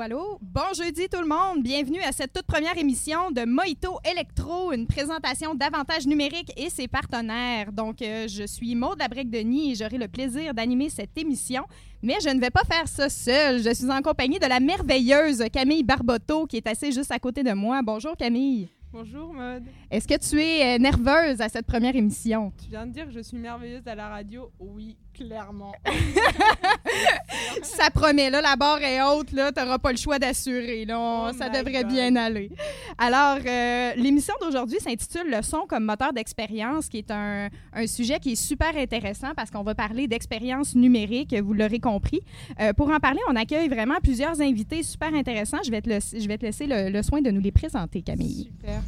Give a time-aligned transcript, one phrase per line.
[0.00, 0.38] allô?
[0.40, 1.62] Bon jeudi tout le monde.
[1.62, 6.86] Bienvenue à cette toute première émission de Mojito Electro, une présentation d'avantages numériques et ses
[6.86, 7.72] partenaires.
[7.72, 11.64] Donc, euh, je suis Maude Labrec-Denis et j'aurai le plaisir d'animer cette émission.
[12.02, 13.60] Mais je ne vais pas faire ça seule.
[13.62, 17.42] Je suis en compagnie de la merveilleuse Camille Barboteau qui est assise juste à côté
[17.42, 17.80] de moi.
[17.82, 18.68] Bonjour Camille.
[18.92, 19.64] Bonjour Maude.
[19.90, 22.52] Est-ce que tu es euh, nerveuse à cette première émission?
[22.62, 24.50] Tu viens de dire que je suis merveilleuse à la radio?
[24.60, 25.72] Oui, clairement.
[27.62, 31.32] ça promet, là, la barre est haute, là, t'auras pas le choix d'assurer, là, Oh
[31.36, 31.92] ça devrait God.
[31.92, 32.50] bien aller.
[32.96, 38.18] Alors, euh, l'émission d'aujourd'hui s'intitule Le son comme moteur d'expérience, qui est un, un sujet
[38.20, 42.20] qui est super intéressant parce qu'on va parler d'expérience numérique, vous l'aurez compris.
[42.60, 45.58] Euh, pour en parler, on accueille vraiment plusieurs invités super intéressants.
[45.64, 48.02] Je vais te, laisser- je vais te laisser le, le soin de nous les présenter,
[48.02, 48.50] Camille.
[48.60, 48.80] Super.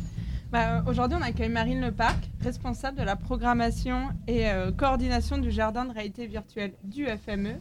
[0.50, 5.84] Bah, Aujourd'hui, on accueille Marine Leparc, responsable de la programmation et euh, coordination du jardin
[5.84, 7.54] de réalité virtuelle du FME,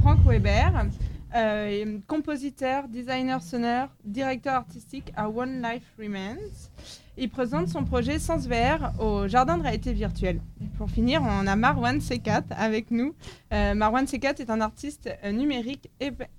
[0.00, 0.86] Franck Weber,
[1.36, 6.34] euh, compositeur, designer sonore, directeur artistique à One Life Remains.
[7.16, 10.40] Il présente son projet Sens VR au jardin de réalité virtuelle.
[10.78, 13.14] Pour finir, on a Marwan C4 avec nous.
[13.52, 15.90] Euh, Marwan C4 est un artiste numérique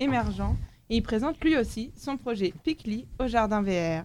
[0.02, 0.58] émergent
[0.90, 4.04] et il présente lui aussi son projet Picli au jardin VR.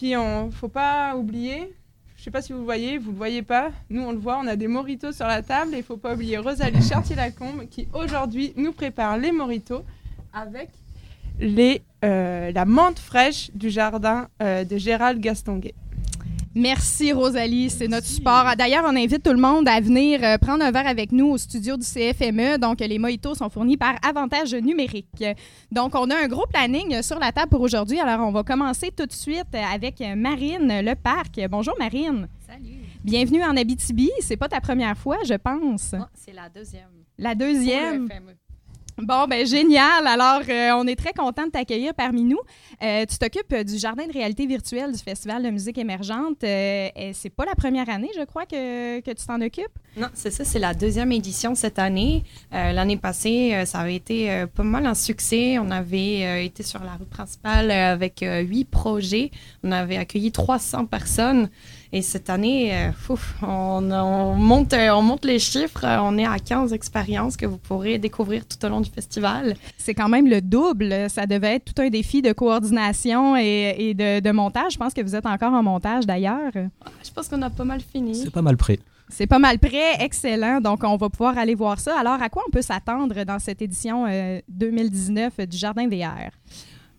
[0.00, 1.74] Puis on faut pas oublier,
[2.16, 4.38] je sais pas si vous le voyez, vous le voyez pas, nous on le voit,
[4.38, 7.86] on a des moritos sur la table et il faut pas oublier Rosalie Chartier-Lacombe qui
[7.92, 9.84] aujourd'hui nous prépare les moritos
[10.32, 10.70] avec
[12.02, 15.74] euh, la menthe fraîche du jardin euh, de Gérald Gastonguet.
[16.54, 18.44] Merci Rosalie, c'est notre support.
[18.58, 21.38] D'ailleurs, on invite tout le monde à venir euh, prendre un verre avec nous au
[21.38, 22.58] studio du CFME.
[22.58, 25.24] Donc, les mojitos sont fournis par Avantage Numérique.
[25.70, 28.00] Donc, on a un gros planning sur la table pour aujourd'hui.
[28.00, 31.40] Alors, on va commencer tout de suite avec Marine Leparc.
[31.48, 32.26] Bonjour Marine.
[32.44, 32.80] Salut.
[33.04, 34.10] Bienvenue en Abitibi.
[34.18, 35.94] C'est pas ta première fois, je pense.
[35.94, 36.82] Oh, c'est la deuxième.
[37.16, 38.02] La Pour deuxième.
[38.02, 38.34] le FME.
[39.02, 40.06] Bon, ben génial.
[40.06, 42.40] Alors, euh, on est très content de t'accueillir parmi nous.
[42.82, 46.38] Euh, tu t'occupes euh, du jardin de réalité virtuelle du Festival de musique émergente.
[46.40, 49.66] C'est pas la première année, je crois, que, que tu t'en occupes?
[49.96, 52.24] Non, c'est ça, c'est la deuxième édition cette année.
[52.52, 55.58] L'année passée, ça avait été pas mal un succès.
[55.58, 59.30] On avait été sur la rue principale avec huit projets.
[59.64, 61.48] On avait accueilli 300 personnes.
[61.92, 62.90] Et cette année, euh,
[63.42, 65.84] on, on monte, euh, on monte les chiffres.
[65.84, 69.56] Euh, On est à 15 expériences que vous pourrez découvrir tout au long du festival.
[69.76, 71.10] C'est quand même le double.
[71.10, 74.74] Ça devait être tout un défi de coordination et, et de, de montage.
[74.74, 76.52] Je pense que vous êtes encore en montage d'ailleurs.
[76.54, 78.14] Je pense qu'on a pas mal fini.
[78.14, 78.78] C'est pas mal prêt.
[79.12, 80.60] C'est pas mal prêt, excellent.
[80.60, 81.98] Donc, on va pouvoir aller voir ça.
[81.98, 86.30] Alors, à quoi on peut s'attendre dans cette édition euh, 2019 du Jardin VR?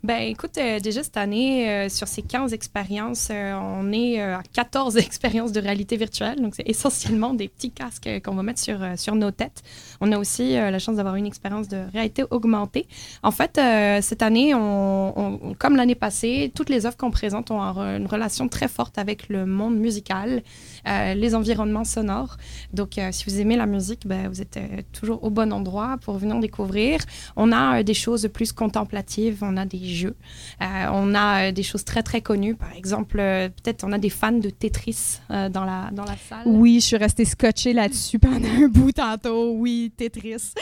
[0.04, 4.42] Ben écoute, euh, déjà cette année, euh, sur ces 15 expériences, euh, on est à
[4.52, 6.42] 14 expériences de réalité virtuelle.
[6.42, 9.62] Donc, c'est essentiellement des petits casques qu'on va mettre sur, sur nos têtes.
[10.00, 12.88] On a aussi la chance d'avoir une expérience de réalité augmentée.
[13.22, 13.60] En fait,
[14.02, 18.68] cette année, on, comme l'année passée, toutes les offres qu'on présente ont une relation très
[18.68, 20.42] forte avec le monde musical,
[20.88, 22.38] les environnements sonores.
[22.74, 24.60] Donc, si vous aimez la musique, ben, vous êtes
[24.92, 27.02] toujours au bon endroit pour venir découvrir.
[27.36, 30.16] On a des choses plus contemplatives, on a des jeux,
[30.62, 32.56] Euh, on a euh, des choses très très connues.
[32.56, 36.44] Par exemple, euh, peut-être on a des fans de Tetris dans, la, dans la salle.
[36.46, 39.54] Oui, je suis restée scotchée là-dessus pendant un bout tantôt.
[39.54, 40.54] Oui, Tetris.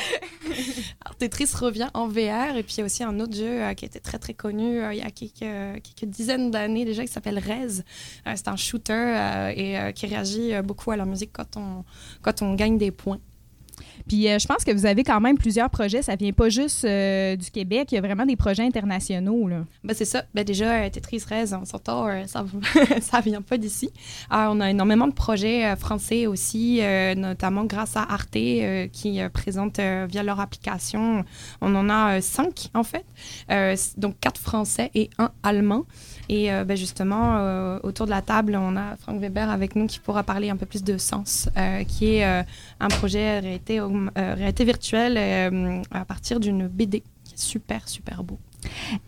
[1.05, 3.85] Alors, Tetris revient en VR et puis il y a aussi un autre jeu qui
[3.85, 7.83] était très très connu il y a quelques, quelques dizaines d'années déjà qui s'appelle Rez.
[8.35, 11.83] C'est un shooter et qui réagit beaucoup à la musique quand on,
[12.21, 13.19] quand on gagne des points.
[14.09, 16.01] Puis euh, je pense que vous avez quand même plusieurs projets.
[16.01, 17.89] Ça vient pas juste euh, du Québec.
[17.91, 19.47] Il y a vraiment des projets internationaux.
[19.47, 19.63] Là.
[19.83, 20.23] Ben, c'est ça.
[20.33, 22.43] Ben, déjà, euh, Tetris Rez, on s'entend, ça,
[23.01, 23.91] ça vient pas d'ici.
[24.31, 26.81] On a énormément de projets français aussi,
[27.15, 31.23] notamment grâce à Arte qui présente via leur application.
[31.61, 33.05] On en a cinq en fait,
[33.97, 35.85] donc quatre français et un allemand.
[36.29, 39.87] Et euh, ben, justement, euh, autour de la table, on a Franck Weber avec nous
[39.87, 45.83] qui pourra parler un peu plus de Sens, euh, qui est un projet réalité, virtuelle
[45.91, 48.37] à partir d'une BD qui est super, super beau.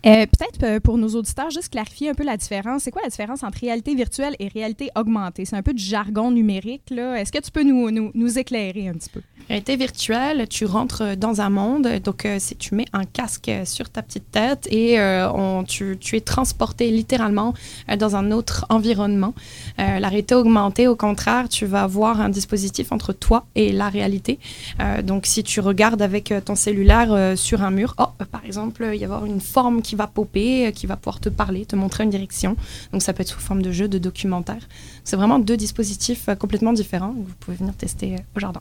[0.06, 2.82] Euh, Peut-être euh, pour nos auditeurs, juste clarifier un peu la différence.
[2.82, 5.44] C'est quoi la différence entre réalité virtuelle et réalité augmentée?
[5.44, 6.82] C'est un peu du jargon numérique.
[6.92, 9.20] Est-ce que tu peux nous, nous, nous éclairer un petit peu?
[9.48, 13.90] Réalité virtuelle, tu rentres dans un monde, donc euh, c'est- tu mets un casque sur
[13.90, 17.52] ta petite tête et euh, on- tu, tu es transporté littéralement
[17.90, 19.34] euh, dans un autre environnement.
[19.80, 23.88] Euh, la réalité augmentée, au contraire, tu vas avoir un dispositif entre toi et la
[23.88, 24.38] réalité.
[24.80, 28.24] Euh, donc si tu regardes avec euh, ton cellulaire euh, sur un mur, oh, euh,
[28.24, 31.66] par exemple, il y avoir une forme qui va popper, qui va pouvoir te parler,
[31.66, 32.56] te montrer une direction.
[32.92, 34.68] Donc ça peut être sous forme de jeu, de documentaire.
[35.04, 38.60] C'est vraiment deux dispositifs complètement différents que vous pouvez venir tester au jardin.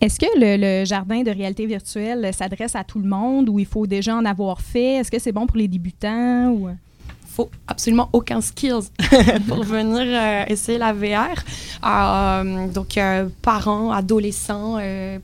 [0.00, 3.86] Est-ce que le, jardin de réalité virtuelle s'adresse à tout le monde ou il faut
[3.86, 4.94] déjà en avoir fait?
[4.96, 6.50] Est-ce que c'est bon pour les débutants?
[6.50, 6.68] Ou?
[7.32, 8.90] Faut absolument aucun skills
[9.48, 11.36] pour venir euh, essayer la VR.
[11.86, 14.78] Euh, donc, euh, parents, adolescents,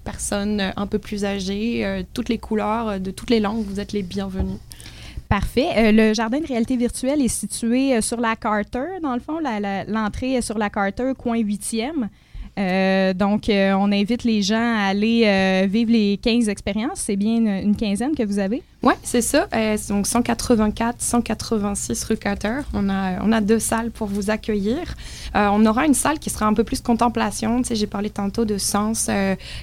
[0.04, 4.02] personnes un peu plus âgées, toutes les couleurs, de toutes les langues, vous êtes les
[4.02, 4.58] bienvenus.
[5.28, 5.92] Parfait.
[5.92, 9.40] le jardin de réalité virtuelle est situé sur la Carter, dans le fond.
[9.88, 12.08] L'entrée est sur la Carter, coin 8e.
[12.58, 17.00] Euh, donc, euh, on invite les gens à aller euh, vivre les 15 expériences.
[17.00, 18.62] C'est bien une, quinzaine que vous avez?
[18.82, 19.48] Oui, c'est ça.
[19.88, 22.60] donc, 184, 186 rue Carter.
[22.72, 24.94] On a, on a deux salles pour vous accueillir.
[25.34, 27.62] on aura une salle qui sera un peu plus contemplation.
[27.62, 29.10] Tu sais, j'ai parlé tantôt de sens,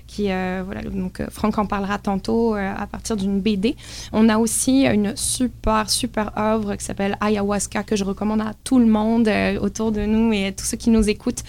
[0.07, 3.75] qui, voilà, donc Franck en parlera tantôt à partir d'une BD.
[4.11, 8.79] On a aussi une super, super œuvre qui s'appelle Ayahuasca que je recommande à tout
[8.79, 9.29] le monde
[9.61, 11.43] autour de nous et à tous ceux qui nous écoutent,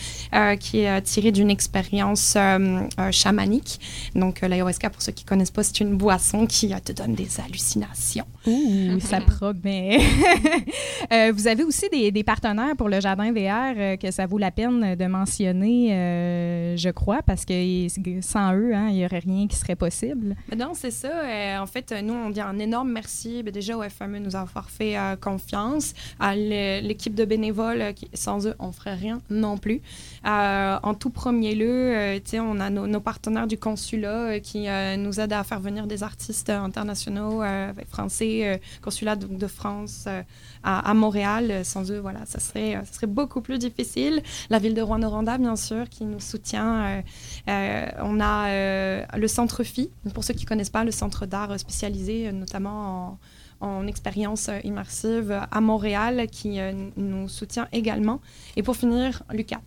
[0.61, 3.81] qui est tirée d'une expérience euh, euh, chamanique.
[4.15, 7.29] Donc, euh, l'ayahuasca, pour ceux qui connaissent pas, c'est une boisson qui te donne des
[7.41, 8.34] hallucinations hallucinations.
[8.47, 9.99] Ouh, ça promet.
[11.33, 15.07] vous avez aussi des, partenaires pour le jardin VR que ça vaut la peine de
[15.07, 17.87] mentionner, je crois, parce que
[18.21, 20.37] sans eux, hein, il n'y aurait rien qui serait possible.
[20.57, 21.11] non, c'est ça.
[21.61, 24.97] en fait, nous, on dit un énorme merci ben, déjà au FME nous avoir fait
[25.21, 29.81] confiance, à l'équipe de bénévoles, qui, sans eux, on ne ferait rien non plus.
[30.25, 35.21] en tout premier lieu, euh, on a nos, partenaires du consulat euh, qui euh, nous
[35.21, 37.43] aident à faire venir des artistes internationaux,
[37.89, 38.34] français,
[38.83, 40.09] consulat de, France
[40.63, 41.65] à, Montréal.
[41.65, 44.23] Sans eux, voilà, ça serait, beaucoup plus difficile.
[44.51, 47.03] La ville de Rouen-Noranda, bien sûr, qui nous soutient.
[47.47, 52.33] on a le Centre PHI, pour ceux qui ne connaissent pas, le centre d'art spécialisé,
[52.33, 53.19] notamment en,
[53.61, 56.59] en expérience immersive à Montréal qui
[56.97, 58.21] nous soutient également.
[58.57, 59.63] Et pour finir, l'UCAT,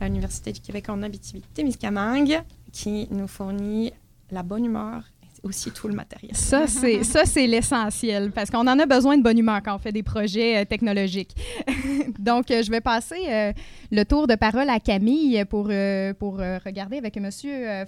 [0.00, 2.42] l'Université du Québec en Abitibi-Témiscamingue,
[2.72, 3.92] qui nous fournit
[4.30, 5.02] la bonne humeur
[5.46, 6.34] aussi tout le matériel.
[6.34, 9.78] Ça, c'est, ça, c'est l'essentiel, parce qu'on en a besoin de bonne humeur quand on
[9.78, 11.34] fait des projets euh, technologiques.
[12.18, 13.52] Donc, euh, je vais passer euh,
[13.90, 15.70] le tour de parole à Camille pour,
[16.18, 17.30] pour regarder avec M.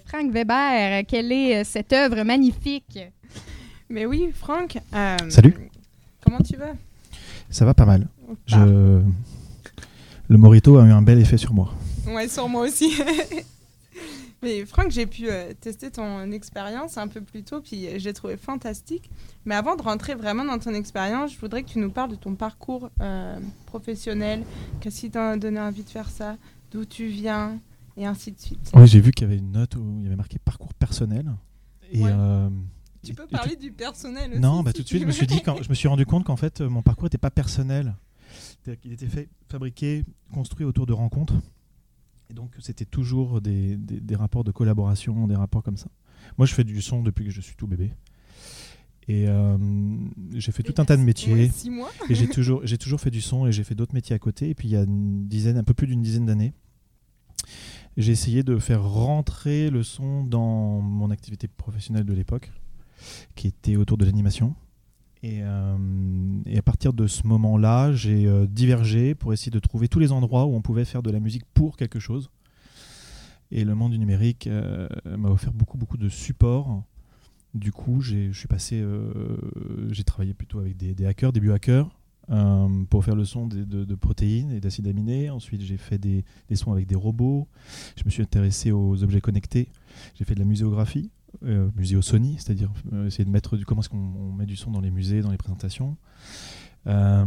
[0.06, 2.98] Frank Weber quelle est cette œuvre magnifique?
[3.90, 4.78] Mais oui, Franck.
[5.28, 5.54] Salut.
[6.24, 6.72] Comment tu vas?
[7.50, 8.06] Ça va pas mal.
[8.46, 9.00] Je...
[10.30, 11.72] Le Morito a eu un bel effet sur moi.
[12.06, 12.92] Ouais, sur moi aussi.
[14.42, 18.36] Mais Franck, j'ai pu euh, tester ton expérience un peu plus tôt, puis j'ai trouvé
[18.36, 19.10] fantastique.
[19.44, 22.16] Mais avant de rentrer vraiment dans ton expérience, je voudrais que tu nous parles de
[22.16, 24.44] ton parcours euh, professionnel.
[24.80, 26.36] Qu'est-ce qui t'a donné envie de faire ça?
[26.70, 27.58] D'où tu viens?
[27.96, 28.70] Et ainsi de suite.
[28.74, 31.32] Oui, j'ai vu qu'il y avait une note où il y avait marqué parcours personnel.
[31.90, 32.48] Et, euh,
[33.02, 34.40] tu peux parler du personnel aussi.
[34.40, 36.24] Non, bah, tout de suite, je me suis dit, quand, je me suis rendu compte
[36.24, 37.96] qu'en fait, mon parcours n'était pas personnel.
[38.84, 41.34] Il était fait, fabriqué, construit autour de rencontres.
[42.30, 45.88] Et donc, c'était toujours des, des, rapports de collaboration, des rapports comme ça.
[46.36, 47.92] Moi, je fais du son depuis que je suis tout bébé.
[49.08, 49.56] Et euh,
[50.34, 51.50] j'ai fait tout un tas de métiers.
[52.10, 54.50] et j'ai toujours, j'ai toujours fait du son et j'ai fait d'autres métiers à côté.
[54.50, 56.52] Et puis, il y a une dizaine, un peu plus d'une dizaine d'années,
[57.96, 62.52] j'ai essayé de faire rentrer le son dans mon activité professionnelle de l'époque,
[63.34, 64.54] qui était autour de l'animation.
[65.24, 65.76] Euh,
[66.46, 70.12] et, à partir de ce moment-là, j'ai euh, divergé pour essayer de trouver tous les
[70.12, 72.30] endroits où on pouvait faire de la musique pour quelque chose.
[73.50, 76.82] Et le monde du numérique euh, m'a offert beaucoup, beaucoup de support.
[77.54, 78.84] Du coup, suis passé,
[79.90, 81.88] j'ai travaillé plutôt avec des, hackers, des biohackers,
[82.90, 85.30] pour faire le son de, protéines et d'acides aminés.
[85.30, 87.48] Ensuite, j'ai fait des, sons avec des robots.
[87.96, 89.70] Je me suis intéressé aux objets connectés.
[90.14, 91.10] J'ai fait de la muséographie
[91.44, 94.56] euh, musée au Sony, c'est-à-dire euh, essayer de mettre du comment est-ce qu'on met du
[94.56, 95.96] son dans les musées, dans les présentations.
[96.86, 97.24] Euh,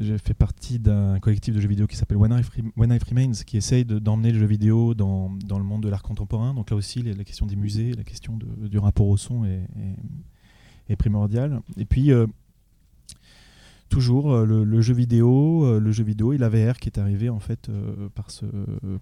[0.00, 3.84] j'ai fait partie d'un collectif de jeux vidéo qui s'appelle When Life, Remains, qui essaye
[3.84, 6.54] d'emmener le jeu vidéo dans, dans le monde de l'art contemporain.
[6.54, 9.68] Donc là aussi, la, question des musées, la question de, du rapport au son est,
[10.88, 11.60] est, primordiale.
[11.76, 12.10] Et puis,
[13.90, 17.70] toujours le, jeu vidéo, le jeu vidéo et la VR qui est arrivé en fait
[18.14, 18.46] par ce,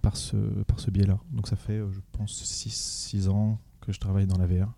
[0.01, 1.19] par ce, par ce biais-là.
[1.31, 4.73] Donc ça fait, je pense, 6 ans, que je travaille dans la VR.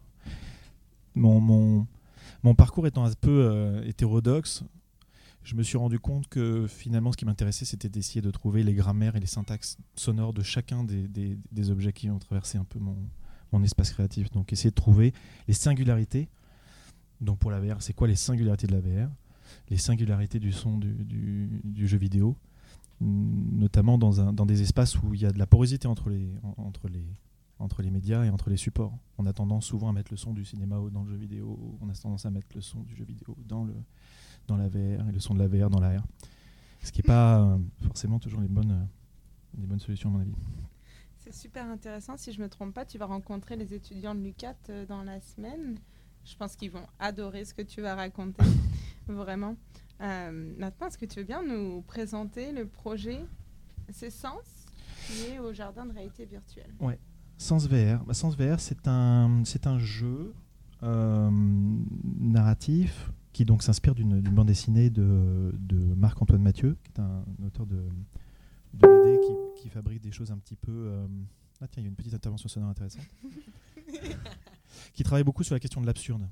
[1.16, 1.86] Mon,
[2.58, 4.64] parcours étant un peu euh, hétérodoxe,
[5.44, 8.74] je me suis rendu compte que finalement ce qui m'intéressait c'était d'essayer de trouver les
[8.74, 13.64] grammaires et les syntaxes sonores de chacun des, objets qui ont traversé un peu mon,
[13.64, 14.32] espace créatif.
[14.32, 15.14] Donc essayer de trouver
[15.48, 16.28] les singularités.
[17.22, 19.10] Donc pour la VR, c'est quoi les singularités de la VR
[19.70, 22.36] Les singularités du son du, jeu vidéo,
[23.00, 27.06] notamment dans, des espaces où il y a de la porosité entre les,
[27.64, 28.98] entre les médias et entre les supports.
[29.18, 31.90] On a tendance souvent à mettre le son du cinéma dans le jeu vidéo, on
[31.90, 33.74] a tendance à mettre le son du jeu vidéo dans le,
[34.48, 36.04] dans la VR et le son de la VR dans l'AR.
[36.84, 38.88] Ce qui n'est pas forcément toujours les bonnes,
[39.58, 40.36] les bonnes solutions, à mon avis.
[41.20, 42.18] C'est super intéressant.
[42.18, 45.22] Si je ne me trompe pas, tu vas rencontrer les étudiants de l'UCAT dans la
[45.22, 45.78] semaine.
[46.26, 48.44] Je pense qu'ils vont adorer ce que tu vas raconter,
[49.08, 49.56] vraiment.
[50.00, 53.26] maintenant, est-ce que tu veux bien nous présenter le projet
[53.90, 54.66] C'est Sens
[55.08, 56.74] qui est au Jardin de réalité virtuelle?
[56.80, 57.00] Ouais.
[57.38, 58.04] Sens VR.
[58.06, 60.34] Bah, Sens VR, c'est un, c'est un jeu
[60.84, 61.30] euh,
[62.20, 67.66] narratif qui donc s'inspire d'une, bande dessinée de, de, Marc-Antoine Mathieu, qui est un, auteur
[67.66, 67.84] de,
[68.74, 70.72] de BD qui, qui, fabrique des choses un petit peu.
[70.72, 71.08] Euh,
[71.62, 73.08] ah tiens, il y a une petite intervention sonore intéressante.
[74.94, 76.28] qui travaille beaucoup sur la question de l'absurde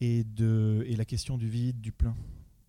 [0.00, 2.14] et, de, et la question du vide, du plein.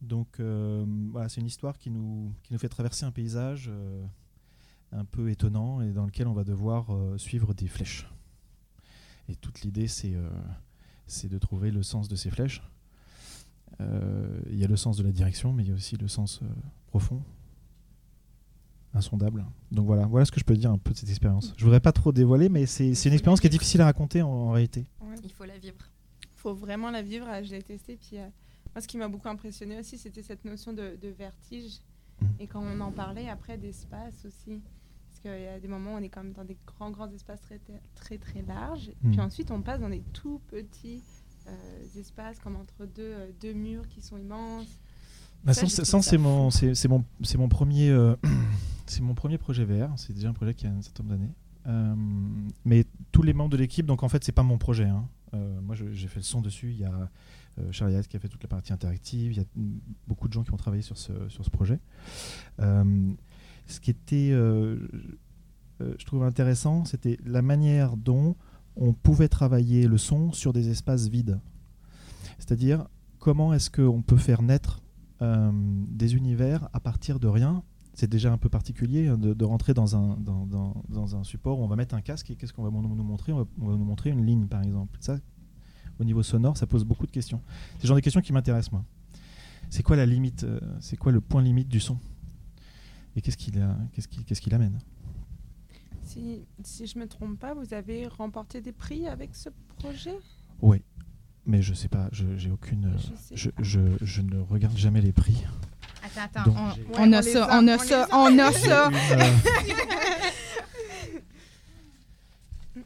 [0.02, 3.70] Donc euh, voilà, c'est une histoire qui nous, qui nous fait traverser un paysage
[4.96, 8.08] un peu étonnant et dans lequel on va devoir euh, suivre des flèches.
[9.28, 10.30] Et toute l'idée, c'est euh,
[11.08, 12.62] c'est de trouver le sens de ces flèches.
[13.82, 16.08] Euh, il y a le sens de la direction, mais il y a aussi le
[16.08, 16.42] sens
[16.88, 17.22] profond,
[18.94, 19.46] insondable.
[19.72, 21.54] Donc voilà, voilà ce que je peux dire un peu de cette expérience.
[21.58, 24.52] Je voudrais pas trop dévoiler, mais c'est une expérience qui est difficile à raconter en,
[24.52, 24.86] réalité.
[25.24, 25.78] Il faut la vivre.
[26.24, 27.26] Il faut vraiment la vivre.
[27.44, 27.98] Je l'ai testé.
[27.98, 31.80] Puis, moi, ce qui m'a beaucoup impressionné aussi, c'était cette notion de, vertige.
[32.22, 32.26] Mmh.
[32.40, 34.62] Et quand on en parlait après d'espace aussi
[35.24, 37.42] qu'il y a des moments où on est quand même dans des grands, grands espaces
[37.42, 37.60] très,
[37.96, 38.92] très, très larges.
[39.02, 39.12] Hmm.
[39.12, 41.02] Puis ensuite, on passe dans des tout petits
[41.48, 44.68] euh, espaces, comme entre deux, euh, deux murs qui sont immenses.
[45.44, 47.04] Bah, c'est mon, c'est mon,
[47.38, 48.16] mon premier, euh,
[48.86, 49.90] c'est mon premier projet VR.
[49.98, 52.44] C'est déjà un projet qui a un certain nombre d'années.
[52.66, 54.86] mais tous les membres de l'équipe, donc en fait, c'est pas mon projet.
[54.86, 55.08] Hein.
[55.34, 56.72] moi, j'ai fait le son dessus.
[56.72, 57.10] Il y a
[57.72, 59.34] Charlie qui a fait toute la partie interactive.
[59.34, 59.46] Il y a
[60.08, 61.80] beaucoup de gens qui ont travaillé sur ce, sur ce projet
[63.68, 64.78] ce qui était, euh,
[65.82, 68.36] euh, je trouve intéressant, c'était la manière dont
[68.76, 71.40] on pouvait travailler le son sur des espaces vides.
[72.40, 72.88] C'est-à-dire,
[73.20, 74.82] comment est-ce qu'on peut faire naître
[75.22, 77.64] euh, des univers à partir de rien?
[77.94, 81.68] C'est déjà un peu particulier hein, de, rentrer dans un, dans, un support où on
[81.68, 83.32] va mettre un casque et qu'est-ce qu'on va nous montrer?
[83.32, 84.98] On va, nous montrer une ligne, par exemple.
[85.00, 85.18] Ça,
[86.00, 87.40] au niveau sonore, ça pose beaucoup de questions.
[87.78, 88.84] C'est le genre de questions qui m'intéressent, moi.
[89.70, 90.46] C'est quoi la limite
[90.80, 92.00] C'est quoi le point limite du son?
[93.16, 93.54] Et qu'est-ce qu'il
[93.94, 94.80] qu'est-ce qu'est-ce qu'il amène?
[96.04, 100.18] Si, si je ne me trompe pas, vous avez remporté des prix avec ce projet?
[100.62, 100.82] Oui,
[101.46, 102.96] mais je sais pas, je j'ai aucune,
[103.34, 105.44] je, je, je, ne regarde jamais les prix.
[106.04, 108.92] Attends, attends, on, on, a ça, on, a ça, on a ça,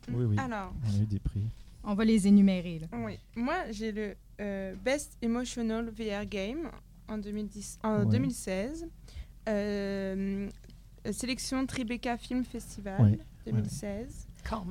[0.09, 0.35] oui, oui.
[0.37, 1.43] Alors, on a eu des prix.
[1.83, 2.79] On va les énumérer.
[2.79, 2.87] Là.
[2.93, 6.69] Oui, moi j'ai le euh, Best Emotional VR Game
[7.07, 8.87] en, 2010, en 2016.
[9.47, 10.49] Euh,
[11.11, 14.27] sélection Tribeca Film Festival 2016.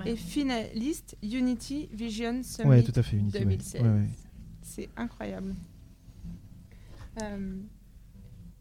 [0.07, 3.83] Et finaliste Unity Vision Summit tout à fait, 2016.
[4.63, 5.55] C'est incroyable.
[7.23, 7.57] Euh,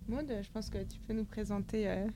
[0.08, 2.08] Maud, je pense que tu peux nous présenter euh,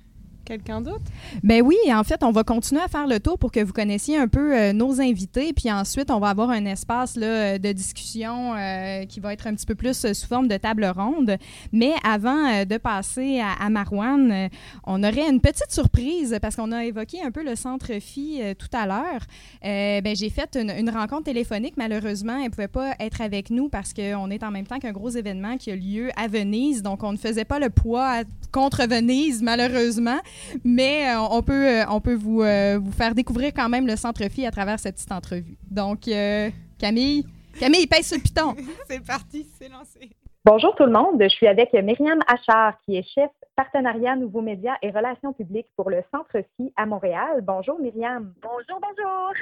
[0.49, 1.03] quelqu'un d'autre?
[1.43, 4.17] Ben oui, en fait, on va continuer à faire le tour pour que vous connaissiez
[4.17, 5.53] un peu euh, nos invités.
[5.53, 9.53] Puis ensuite, on va avoir un espace là, de discussion euh, qui va être un
[9.53, 11.37] petit peu plus euh, sous forme de table ronde.
[11.71, 14.49] Mais avant de passer à, Marouane,
[14.85, 18.75] on aurait une petite surprise parce qu'on a évoqué un peu le centre Phi tout
[18.75, 19.21] à l'heure.
[19.61, 21.75] ben, J'ai fait une, rencontre téléphonique.
[21.77, 24.91] Malheureusement, elle ne pouvait pas être avec nous parce qu'on est en même temps qu'un
[24.91, 26.81] gros événement qui a lieu à Venise.
[26.81, 30.19] Donc, on ne faisait pas le poids contre Venise, malheureusement.
[30.63, 33.95] Mais euh, on peut, euh, on peut vous, euh, vous faire découvrir quand même le
[33.95, 35.57] Centre Phi à travers cette petite entrevue.
[35.69, 36.01] Donc,
[36.79, 37.25] Camille,
[37.59, 38.55] Camille, pèse sur le piton.
[38.87, 40.09] c'est parti, c'est lancé.
[40.45, 44.77] Bonjour tout le monde, je suis avec Myriam Achard, qui est chef partenariat Nouveaux Médias
[44.81, 47.41] et Relations publiques pour le Centre Phi à Montréal.
[47.41, 48.33] Bonjour Myriam.
[48.41, 49.33] Bonjour, bonjour.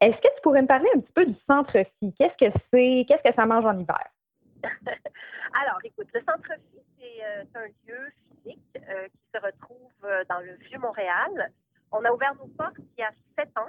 [0.00, 2.12] Est-ce que tu pourrais me parler un petit peu du Centre Phi?
[2.18, 3.04] Qu'est-ce que c'est?
[3.06, 4.04] Qu'est-ce que ça mange en hiver?
[4.64, 8.12] Alors, écoute, le Centre Phi, c'est un lieu
[8.46, 11.52] euh, qui se retrouve euh, dans le Vieux-Montréal.
[11.92, 13.68] On a ouvert nos portes il y a sept ans,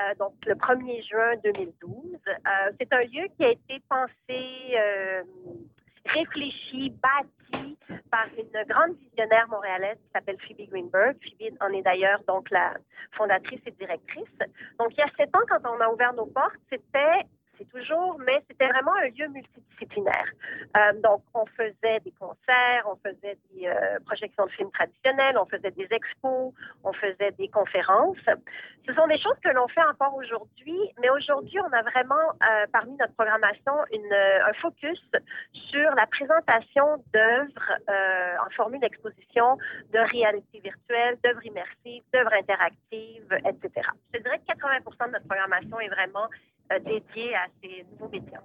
[0.00, 2.18] euh, donc le 1er juin 2012.
[2.78, 4.76] c'est un lieu qui a été pensé,
[6.06, 7.78] réfléchi, bâti
[8.10, 11.16] par une grande visionnaire montréalaise qui s'appelle Phoebe Greenberg.
[11.22, 12.74] Phoebe en est d'ailleurs donc la
[13.12, 14.38] fondatrice et directrice.
[14.78, 17.26] Donc il y a sept ans, quand on a ouvert nos portes, c'était
[17.58, 20.26] c'est toujours, mais c'était vraiment un lieu multidisciplinaire.
[20.76, 25.46] Euh, donc, on faisait des concerts, on faisait des euh, projections de films traditionnels, on
[25.46, 28.18] faisait des expos, on faisait des conférences.
[28.86, 32.66] Ce sont des choses que l'on fait encore aujourd'hui, mais aujourd'hui, on a vraiment, euh,
[32.72, 35.00] parmi notre programmation, un focus
[35.52, 37.72] sur la présentation d'œuvres
[38.44, 39.56] en formule d'exposition,
[39.92, 43.88] de réalité virtuelle, d'œuvres immersives, d'œuvres interactives, etc.
[44.12, 46.28] Je dirais que 80 de notre programmation est vraiment
[46.72, 48.40] euh, dédiés à ces nouveaux médias.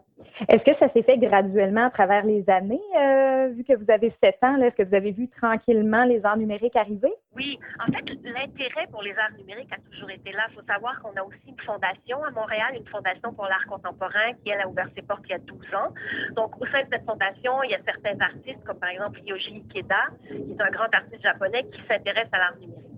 [0.49, 4.13] Est-ce que ça s'est fait graduellement à travers les années, euh, vu que vous avez
[4.21, 4.57] sept ans?
[4.61, 7.13] Est-ce que vous avez vu tranquillement les arts numériques arriver?
[7.35, 10.47] Oui, en fait, l'intérêt pour les arts numériques a toujours été là.
[10.49, 14.33] Il faut savoir qu'on a aussi une fondation à Montréal, une fondation pour l'art contemporain
[14.43, 15.93] qui, elle, a ouvert ses portes il y a 12 ans.
[16.35, 19.63] Donc, au sein de cette fondation, il y a certains artistes, comme par exemple Yoji
[19.69, 22.89] Ikeda, qui est un grand artiste japonais qui s'intéresse à l'art numérique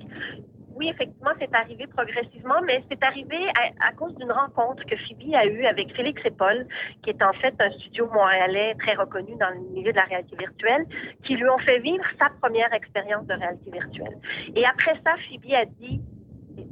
[0.81, 3.38] oui, effectivement, c'est arrivé progressivement, mais c'est arrivé
[3.79, 6.65] à, cause d'une rencontre que Phoebe a eue avec Félix et Paul,
[7.03, 10.35] qui est en fait un studio montréalais très reconnu dans le milieu de la réalité
[10.38, 10.88] virtuelle,
[11.23, 14.17] qui lui ont fait vivre sa première expérience de réalité virtuelle.
[14.55, 16.01] Et après ça, Phoebe a dit,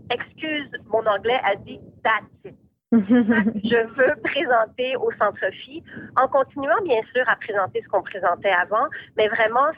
[0.09, 2.55] excuse mon anglais, a dit, that's it.
[2.91, 5.83] je veux présenter au Centre Phi,
[6.15, 9.69] en continuant bien sûr à présenter ce qu'on présentait avant, mais vraiment,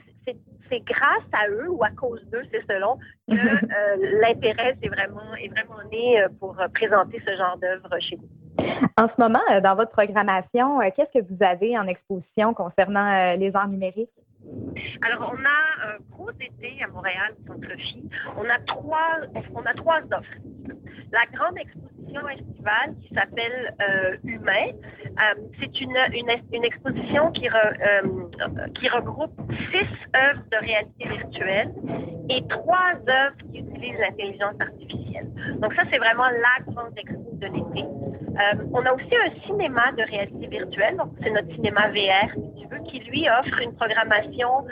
[0.72, 2.98] c'est grâce à eux ou à cause d'eux, c'est selon,
[3.28, 7.90] que euh, l'intérêt est vraiment, est vraiment né euh, pour euh, présenter ce genre d'œuvre
[8.00, 8.30] chez nous.
[8.98, 13.68] En ce moment, dans votre programmation, qu'est-ce que vous avez en exposition concernant les arts
[13.68, 14.10] numériques?
[15.02, 18.08] Alors, on a un gros été à Montréal, Centre Phi.
[18.38, 19.18] On a trois,
[19.56, 20.38] on a trois offres.
[21.12, 28.88] La grande exposition estivale qui s'appelle euh, Humain, euh, c'est une, exposition qui, euh, qui
[28.90, 29.34] regroupe
[29.72, 31.72] six œuvres de réalité virtuelle
[32.30, 35.30] et trois œuvres qui utilisent l'intelligence artificielle.
[35.60, 37.88] Donc ça, c'est vraiment la grande expo de l'été.
[38.74, 42.68] on a aussi un cinéma de réalité virtuelle, donc c'est notre cinéma VR, si tu
[42.68, 44.66] veux, qui lui offre une programmation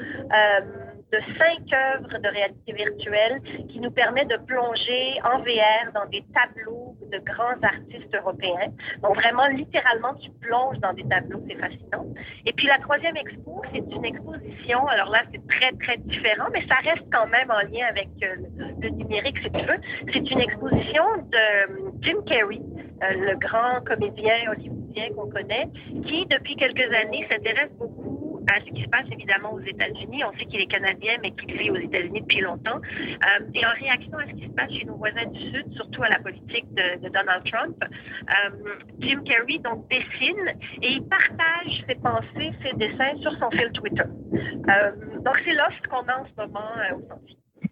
[1.11, 6.23] de cinq œuvres de réalité virtuelle qui nous permet de plonger en VR dans des
[6.33, 8.71] tableaux de grands artistes européens.
[9.01, 12.05] Donc vraiment, littéralement, tu plonges dans des tableaux, c'est fascinant.
[12.45, 14.85] Et puis la troisième expo, c'est une exposition.
[14.87, 18.35] Alors là, c'est très, très différent, mais ça reste quand même en lien avec euh,
[18.81, 19.79] le, numérique, si tu veux.
[20.13, 22.59] C'est une exposition de euh, Jim Carrey,
[23.03, 25.67] euh, le grand comédien hollywoodien qu'on connaît,
[26.05, 28.18] qui, depuis quelques années, s'intéresse beaucoup
[28.49, 30.23] à ce qui se passe évidemment aux États-Unis.
[30.23, 32.79] On sait qu'il est canadien, mais qu'il vit aux États-Unis depuis longtemps.
[32.99, 36.03] Euh, et en réaction à ce qui se passe chez nos voisins du Sud, surtout
[36.03, 41.95] à la politique de, Donald Trump, euh, Jim Carrey donc dessine et il partage ses
[41.95, 44.03] pensées, ses dessins sur son fil Twitter.
[44.03, 44.91] Euh,
[45.23, 47.01] donc c'est l'offre qu'on a en ce moment au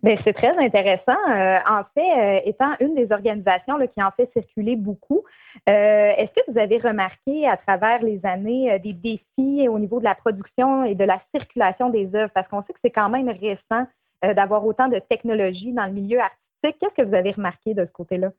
[0.04, 1.18] ben, c'est très intéressant.
[1.28, 5.24] en fait, étant une des organisations qui en fait circuler beaucoup,
[5.70, 10.00] euh, est-ce que vous avez remarqué à travers les années euh, des défis au niveau
[10.00, 12.32] de la production et de la circulation des œuvres?
[12.34, 13.86] Parce qu'on sait que c'est quand même récent
[14.24, 16.80] euh, d'avoir autant de technologies dans le milieu artistique.
[16.80, 18.32] Qu'est-ce que vous avez remarqué de ce côté-là?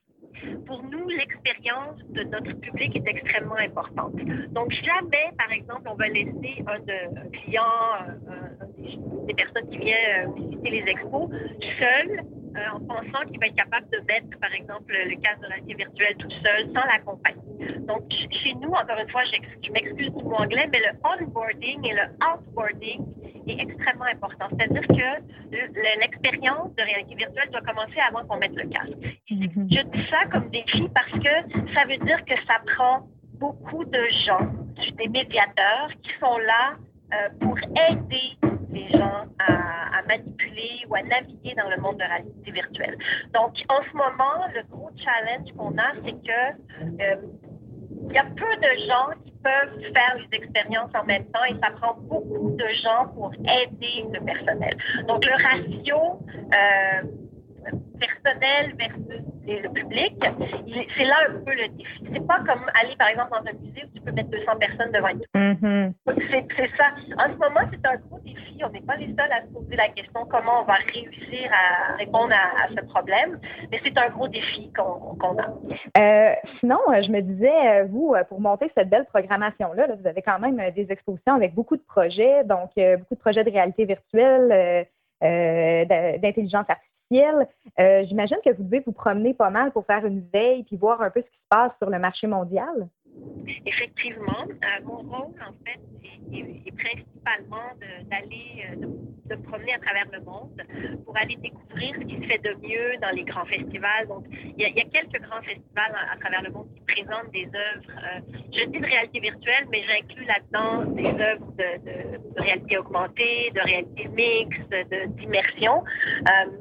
[0.67, 4.15] Pour nous, l'expérience de notre public est extrêmement importante.
[4.51, 6.79] Donc, jamais, par exemple, on va laisser un,
[7.31, 7.63] client,
[9.27, 11.31] des, personnes qui viennent visiter les expos,
[11.79, 12.25] seul
[12.57, 15.75] euh, en pensant qu'il va être capable de mettre, par exemple, le casque de réalité
[15.75, 17.49] virtuelle tout seul, sans la compagnie.
[17.87, 21.95] Donc, chez nous, encore une fois, je m'excuse du mot anglais, mais le onboarding et
[21.95, 23.05] le outboarding
[23.49, 24.47] est extrêmement important.
[24.51, 29.19] C'est-à-dire que l'expérience de réalité virtuelle doit commencer avant qu'on mette le casque.
[29.31, 29.75] Mm-hmm.
[29.75, 33.09] Je dis ça comme défi parce que ça veut dire que ça prend
[33.39, 34.51] beaucoup de gens,
[34.97, 36.77] des médiateurs qui sont là
[37.15, 38.37] euh, pour aider
[38.71, 42.97] les gens à, manipuler ou à naviguer dans le monde de la réalité virtuelle.
[43.35, 47.17] Donc, en ce moment, le gros challenge qu'on a, c'est que euh,
[48.11, 51.71] y a peu de gens qui peuvent faire les expériences en même temps et ça
[51.73, 54.77] prend beaucoup de gens pour aider le personnel.
[55.07, 56.21] Donc, le ratio
[56.55, 57.03] euh,
[57.99, 59.25] personnel versus
[59.57, 60.15] le public,
[60.97, 62.05] c'est là un peu le défi.
[62.13, 64.93] C'est pas comme aller, par exemple, dans un musée où tu peux mettre 200 personnes
[64.93, 65.93] devant une mm
[66.31, 66.91] C'est ça.
[67.17, 68.61] En ce moment, c'est un gros défi.
[68.65, 71.97] On n'est pas les seuls à se poser la question comment on va réussir à
[71.97, 73.39] répondre à, ce problème,
[73.71, 75.49] mais c'est un gros défi qu'on a.
[75.99, 80.23] Euh, sinon, euh, je me disais, euh, vous, pour monter cette belle programmation-là, vous avez
[80.23, 84.87] quand même des expositions avec beaucoup de projets, donc beaucoup de projets de réalité virtuelle,
[85.21, 90.65] d'intelligence artificielle euh, j'imagine que vous devez vous promener pas mal pour faire une veille
[90.65, 92.89] puis voir un peu ce qui se passe sur le marché mondial.
[93.67, 94.45] Effectivement.
[94.49, 95.81] Euh, mon rôle, en fait,
[96.33, 97.71] est, principalement
[98.11, 100.63] d'aller, euh, de, me promener à travers le monde
[101.05, 104.07] pour aller découvrir ce qui se fait de mieux dans les grands festivals.
[104.09, 107.93] Donc, il y a, quelques grands festivals à, travers le monde qui présentent des œuvres,
[107.99, 108.21] euh,
[108.53, 114.09] je dis de réalité virtuelle, mais j'inclus là-dedans des œuvres de, réalité augmentée, de réalité
[114.09, 114.75] mixte,
[115.19, 115.85] d'immersion.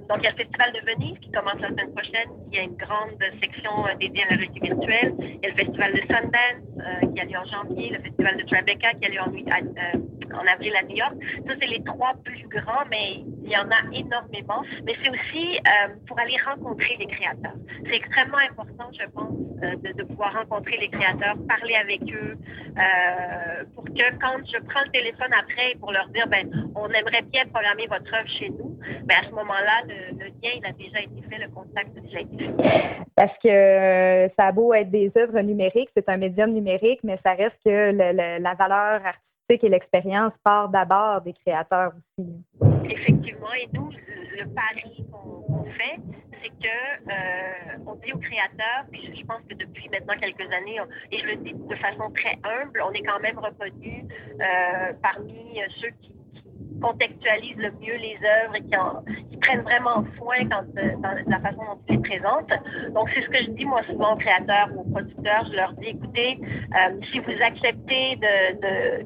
[0.10, 2.64] donc, il y a le Festival de Venise qui commence la semaine prochaine, qui a
[2.64, 5.14] une grande section dédiée à la réalité virtuelle.
[5.20, 8.38] Il y a le Festival de Sundance euh, qui a lieu en janvier, le festival
[8.38, 10.00] de Tribeca qui a lieu en, euh,
[10.34, 11.14] en avril à New York.
[11.48, 14.62] Ça, c'est les trois plus grands, mais il y en a énormément.
[14.86, 17.56] Mais c'est aussi euh, pour aller rencontrer les créateurs.
[17.86, 22.38] C'est extrêmement important, je pense, euh, de, pouvoir rencontrer les créateurs, parler avec eux,
[22.78, 27.24] euh, pour que quand je prends le téléphone après pour leur dire, ben, on aimerait
[27.24, 31.02] bien programmer votre œuvre chez nous, ben, à ce moment-là, le, lien, il a déjà
[31.02, 32.98] été fait, le contact a déjà été fait.
[33.16, 37.34] Parce que ça a beau être des œuvres numériques, c'est un médium numérique, mais ça
[37.34, 42.28] reste que le, la valeur artistique et l'expérience part d'abord des créateurs aussi.
[42.90, 46.00] Effectivement, et nous, le pari qu'on qu fait,
[46.44, 50.80] c'est que euh, on dit aux créateurs, puis je, pense que depuis maintenant quelques années,
[51.12, 54.06] et je le dis de façon très humble, on est quand même reconnu
[54.42, 56.17] euh, parmi ceux qui
[56.82, 61.12] contextualisent le mieux les œuvres et qui, en, qui prennent vraiment soin quand, euh, dans
[61.28, 62.52] la façon dont ils les présentent.
[62.94, 65.46] Donc, c'est ce que je dis moi souvent aux créateurs ou aux producteurs.
[65.52, 68.20] Je leur dis, écoutez, euh, si vous acceptez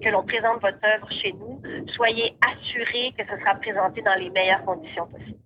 [0.01, 4.29] que l'on présente votre œuvre chez nous, soyez assurés que ce sera présenté dans les
[4.29, 5.39] meilleures conditions possibles.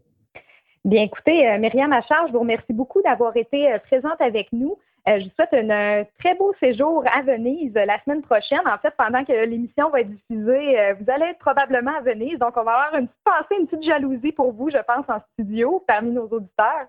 [0.85, 4.77] Bien, écoutez, euh, Myriam Achard, je vous remercie beaucoup d'avoir été présente avec nous.
[5.07, 8.61] Euh, je vous souhaite un très beau séjour à Venise la semaine prochaine.
[8.65, 12.39] En fait, pendant que l'émission va être diffusée, euh, vous allez être probablement à Venise.
[12.39, 15.21] Donc, on va avoir une petite pensée, une petite jalousie pour vous, je pense, en
[15.33, 16.87] studio, parmi nos auditeurs.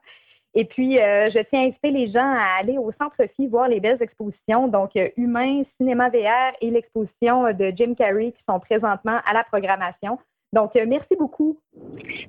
[0.59, 3.68] Et puis, euh, je tiens à inciter les gens à aller au Centre Phi voir
[3.68, 8.59] les belles expositions, donc euh, Humain, Cinéma VR et l'exposition de Jim Carrey qui sont
[8.59, 10.18] présentement à la programmation.
[10.55, 11.59] Donc, euh, merci beaucoup.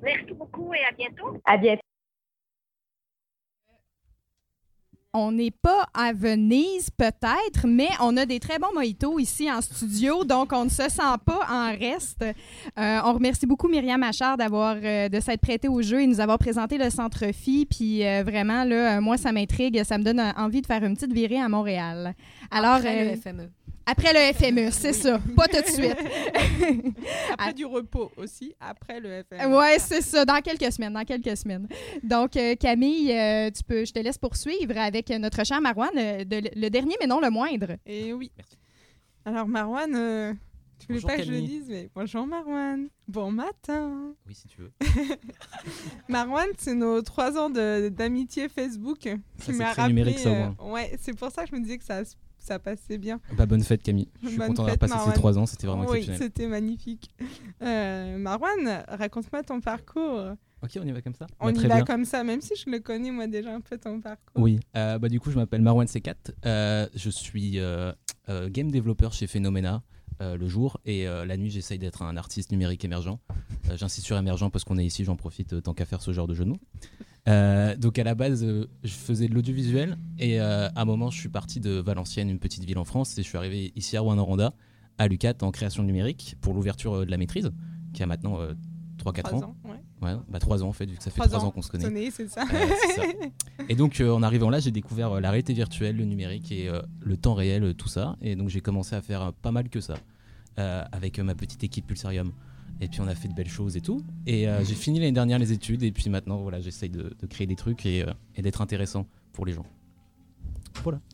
[0.02, 1.38] Merci beaucoup et à bientôt.
[1.46, 1.80] À bientôt.
[5.14, 9.62] On n'est pas à Venise, peut-être, mais on a des très bons mojitos ici en
[9.62, 12.22] studio, donc on ne se sent pas en reste.
[12.22, 16.20] Euh, on remercie beaucoup Myriam Achard d'avoir euh, de s'être prêtée au jeu et nous
[16.20, 17.64] avoir présenté le Centre Phi.
[17.64, 21.14] Puis euh, vraiment, là, moi, ça m'intrigue, ça me donne envie de faire une petite
[21.14, 22.14] virée à Montréal.
[22.50, 23.48] Alors, Après le FME.
[23.90, 25.18] Après le FME, c'est ça.
[25.34, 25.96] Pas tout de suite.
[27.32, 29.56] après du repos aussi, après le FME.
[29.56, 30.24] Oui, c'est ça.
[30.26, 31.66] Dans quelques semaines, dans quelques semaines.
[32.02, 36.24] Donc, euh, Camille, euh, tu peux, je te laisse poursuivre avec notre cher Marouane, le,
[36.24, 37.76] de, le dernier mais non le moindre.
[37.86, 38.30] Et oui.
[38.36, 38.56] Merci.
[39.24, 40.34] Alors, Marouane, euh,
[40.78, 42.88] tu voulais pas que je le dise, mais bonjour Marouane.
[43.06, 44.14] Bon matin.
[44.26, 44.72] Oui, si tu veux.
[46.08, 49.94] Marouane, c'est nos trois ans de- d'amitié Facebook qui c'est m'a très rappelé.
[49.94, 52.02] numérique, ça, euh, ouais, c'est pour ça que je me disais que ça,
[52.38, 53.20] ça passait bien.
[53.36, 54.08] Bah, bonne fête, Camille.
[54.22, 55.12] Je suis Bonne content d'avoir passé Marwan.
[55.12, 56.20] ces trois ans, c'était vraiment oui, exceptionnel.
[56.34, 57.10] c'était magnifique.
[57.62, 60.32] Euh, Marouane, raconte-moi ton parcours.
[60.62, 61.84] Ok, on y va comme ça On Bah, y va bien.
[61.84, 64.42] comme ça, même si je le connais moi déjà un peu ton parcours.
[64.42, 66.14] Oui, euh, bah, du coup, je m'appelle Marwan C4.
[66.46, 67.92] Euh, je suis euh,
[68.48, 69.82] game developer chez Phenomena
[70.20, 73.20] le jour et la nuit, j'essaye d'être un artiste numérique émergent.
[73.76, 76.34] J'insiste sur émergent parce qu'on est ici, j'en profite tant qu'à faire ce genre de
[76.34, 76.60] jeu de mots.
[77.28, 81.10] Euh, donc à la base, euh, je faisais de l'audiovisuel et euh, à un moment,
[81.10, 83.96] je suis parti de Valenciennes, une petite ville en France, et je suis arrivé ici
[83.96, 84.54] à Rwanda,
[84.96, 87.50] à l'UCAT en création numérique pour l'ouverture de la maîtrise,
[87.92, 88.54] qui a maintenant euh,
[89.04, 89.42] 3-4 Trois ans.
[89.44, 89.76] ans, ouais.
[90.00, 91.60] Ouais, bah 3 ans en fait, vu que ça fait Trois 3 ans, ans qu'on
[91.62, 91.84] se connaît.
[91.84, 92.44] Sonné, c'est ça.
[92.48, 93.02] C'est ça.
[93.68, 97.34] Et donc en arrivant là, j'ai découvert la réalité virtuelle, le numérique et le temps
[97.34, 98.16] réel, tout ça.
[98.22, 99.96] Et donc j'ai commencé à faire pas mal que ça
[100.56, 102.32] avec ma petite équipe Pulsarium.
[102.80, 104.02] Et puis on a fait de belles choses et tout.
[104.26, 107.26] Et euh, j'ai fini l'année dernière les études et puis maintenant voilà, j'essaye de, de
[107.26, 109.66] créer des trucs et, euh, et d'être intéressant pour les gens.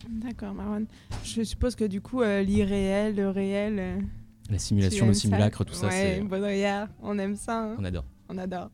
[0.08, 0.86] D'accord, Marwan.
[1.24, 3.76] Je suppose que du coup, euh, l'irréel, le réel.
[3.78, 4.00] euh,
[4.50, 7.76] La simulation, aimes le ça simulacre, tout ça, Ouais, c'est Baudrillard, on aime ça, hein.
[7.78, 8.04] on adore.
[8.28, 8.70] on adore.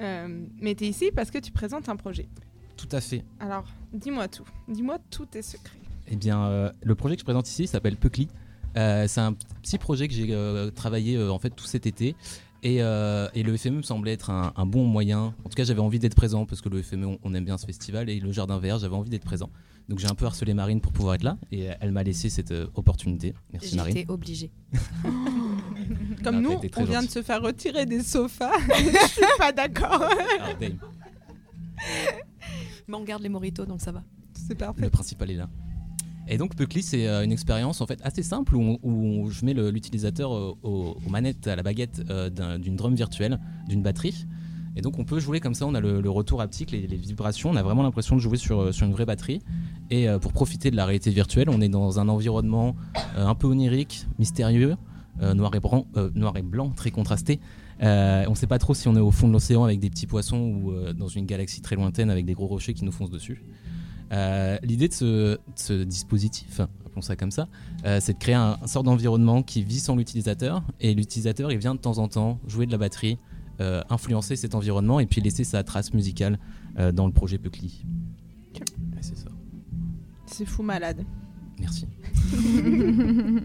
[0.00, 2.28] Euh, mais tu es ici parce que tu présentes un projet.
[2.76, 3.24] Tout à fait.
[3.40, 4.44] Alors, dis-moi tout.
[4.68, 5.78] Dis-moi tous tes secrets.
[6.08, 8.28] Eh bien, euh, le projet que je présente ici s'appelle Peucli.
[8.76, 12.14] Euh, c'est un petit projet que j'ai euh, travaillé euh, en fait tout cet été.
[12.64, 15.34] Et, euh, et le FME me semblait être un, un bon moyen.
[15.44, 17.58] En tout cas, j'avais envie d'être présent parce que le FME, on, on aime bien
[17.58, 18.08] ce festival.
[18.08, 19.50] Et le Jardin Vert, j'avais envie d'être présent.
[19.88, 21.36] Donc j'ai un peu harcelé Marine pour pouvoir être là.
[21.50, 23.34] Et elle m'a laissé cette euh, opportunité.
[23.52, 23.96] Merci Marine.
[23.96, 24.52] J'étais obligée.
[26.22, 28.52] Comme nous, on vient de se faire retirer des sofas.
[28.68, 30.04] Je suis pas d'accord.
[30.40, 30.50] Ah,
[32.86, 34.04] Mais on garde les moritos, donc ça va.
[34.34, 34.82] C'est parfait.
[34.82, 35.48] le principal est là.
[36.32, 40.34] Et donc Peucli, c'est euh, une expérience en fait assez simple où, je mets l'utilisateur
[40.34, 44.24] euh, aux, manettes, à la baguette euh, d'un- d'une drum virtuelle, d'une batterie.
[44.74, 47.56] Et donc on peut jouer comme ça, on a le, retour haptique, les, vibrations, on
[47.56, 49.42] a vraiment l'impression de jouer sur, une vraie batterie.
[49.90, 52.76] Et pour profiter de la réalité virtuelle, on est dans un environnement
[53.14, 54.76] un peu onirique, mystérieux,
[55.34, 57.38] noir, et blanc, très contrasté.
[57.82, 60.06] On ne sait pas trop si on est au fond de l'océan avec des petits
[60.06, 63.42] poissons ou dans une galaxie très lointaine avec des gros rochers qui nous foncent dessus.
[64.12, 67.48] Euh, L'idée de ce, de ce dispositif, appelons ça comme ça,
[67.86, 71.58] euh, c'est de créer un, un sort d'environnement qui vit sans l'utilisateur et l'utilisateur il
[71.58, 73.18] vient de temps en temps jouer de la batterie,
[73.60, 76.38] euh, influencer cet environnement et puis laisser sa trace musicale
[76.78, 77.38] euh, dans le projet.
[77.42, 77.52] Ouais,
[79.00, 79.28] c'est ça.
[80.26, 81.04] C'est fou malade.
[81.60, 81.86] Merci.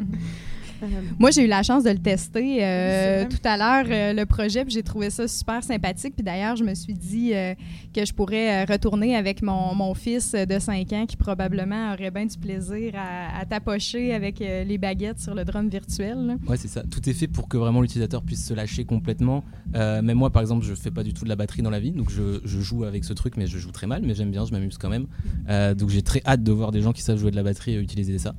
[1.19, 4.25] Moi, j'ai eu la chance de le tester euh, Oui, tout à l'heure, euh, le
[4.25, 6.13] projet, puis j'ai trouvé ça super sympathique.
[6.15, 7.53] Puis d'ailleurs, je me suis dit euh,
[7.93, 12.25] que je pourrais retourner avec mon, mon fils de 5 ans qui probablement aurait bien
[12.25, 16.37] du plaisir à, à tapocher avec euh, les baguettes sur le drum virtuel.
[16.47, 16.83] Ouais, c'est ça.
[16.83, 19.43] Tout est fait pour que vraiment l'utilisateur puisse se lâcher complètement.
[19.75, 21.79] Euh, même moi, par exemple, je fais pas du tout de la batterie dans la
[21.79, 24.31] vie, donc je, je joue avec ce truc, mais je joue très mal, mais j'aime
[24.31, 25.07] bien, je m'amuse quand même.
[25.49, 27.73] Euh, donc j'ai très hâte de voir des gens qui savent jouer de la batterie
[27.73, 28.35] et utiliser ça.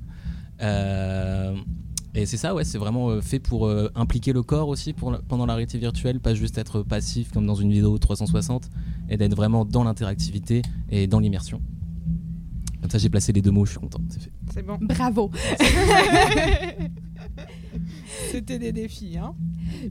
[0.60, 1.54] Euh,
[2.22, 5.10] et c'est ça, ouais, c'est vraiment euh, fait pour euh, impliquer le corps aussi pour
[5.12, 8.70] la- pendant la réalité virtuelle, pas juste être passif comme dans une vidéo 360,
[9.08, 11.60] et d'être vraiment dans l'interactivité et dans l'immersion.
[12.80, 14.32] Comme ça, j'ai placé les deux mots, je suis content, c'est fait.
[14.52, 14.78] C'est bon.
[14.80, 15.30] Bravo.
[18.30, 19.34] C'était des défis, hein.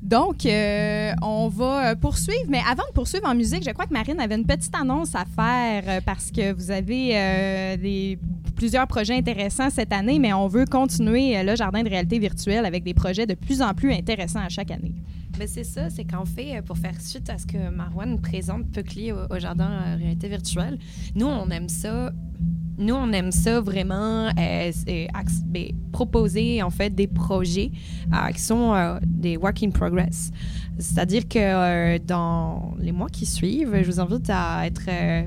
[0.02, 2.46] Donc, euh, on va euh, poursuivre.
[2.50, 5.26] Mais avant de poursuivre en musique, je crois que Marine avait une petite annonce à
[5.26, 8.20] faire euh, parce que vous avez euh, des,
[8.56, 12.84] plusieurs projets intéressants cette année, mais on veut continuer le jardin de réalité virtuelle avec
[12.84, 14.96] des projets de plus en plus intéressants à chaque année.
[15.38, 19.12] Mais c'est ça, c'est qu'en fait, pour faire suite à ce que Marwan présente Puckly
[19.12, 20.80] au, au jardin euh, réalité virtuelle,
[21.16, 22.12] nous, on aime ça.
[22.80, 24.72] Nous, on aime ça vraiment euh,
[25.46, 27.72] ben, proposer en fait des projets
[28.14, 30.32] euh, qui sont euh, des work in progress.
[30.78, 34.84] C'est-à-dire que dans les mois qui suivent, je vous invite à être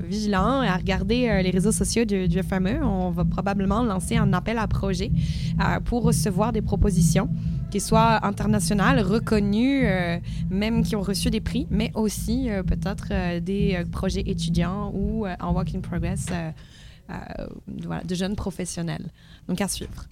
[0.07, 2.81] vigilant et à regarder les réseaux sociaux du, du FME.
[2.81, 5.11] On va probablement lancer un appel à projet
[5.83, 7.29] pour recevoir des propositions
[7.69, 9.85] qui soient internationales, reconnues,
[10.49, 15.75] même qui ont reçu des prix, mais aussi peut-être des projets étudiants ou en work
[15.75, 16.27] in progress
[17.67, 19.09] voilà, de jeunes professionnels.
[19.47, 20.05] Donc à suivre.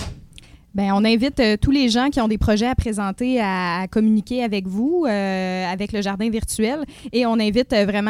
[0.76, 3.88] Ben, on invite euh, tous les gens qui ont des projets à présenter à, à
[3.88, 6.86] communiquer avec vous, euh, avec le jardin virtuel.
[7.12, 8.10] Et on invite euh, vraiment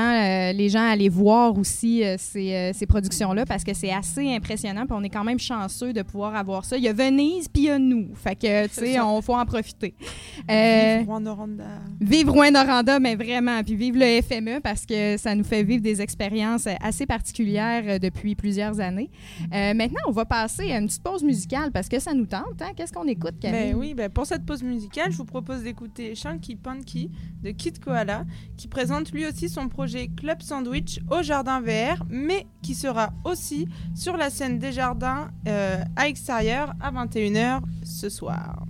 [0.52, 4.86] les gens à aller voir aussi ces, ces productions-là parce que c'est assez impressionnant.
[4.86, 6.78] Puis on est quand même chanceux de pouvoir avoir ça.
[6.78, 8.10] Il y a Venise, puis il y a nous.
[8.16, 9.94] Fait que, tu sais, on faut en profiter.
[10.48, 11.36] Vive Rwanda.
[12.02, 13.64] Vive Rouen-Noranda, mais vraiment.
[13.64, 18.36] Puis vive le FME parce que ça nous fait vivre des expériences assez particulières depuis
[18.36, 19.10] plusieurs années.
[19.52, 22.49] Maintenant, on va passer à une petite pause musicale parce que ça nous tente.
[22.62, 22.72] Hein.
[22.76, 23.74] Qu'est-ce qu'on écoute, Camille?
[23.74, 27.80] Ben oui, ben pour cette pause musicale, je vous propose d'écouter Shanky Panky de Kid
[27.80, 28.26] Koala,
[28.58, 33.68] qui présente lui aussi son projet Club Sandwich au Jardin VR, mais qui sera aussi
[33.96, 38.66] sur la scène des jardins euh, à extérieur à 21h ce soir.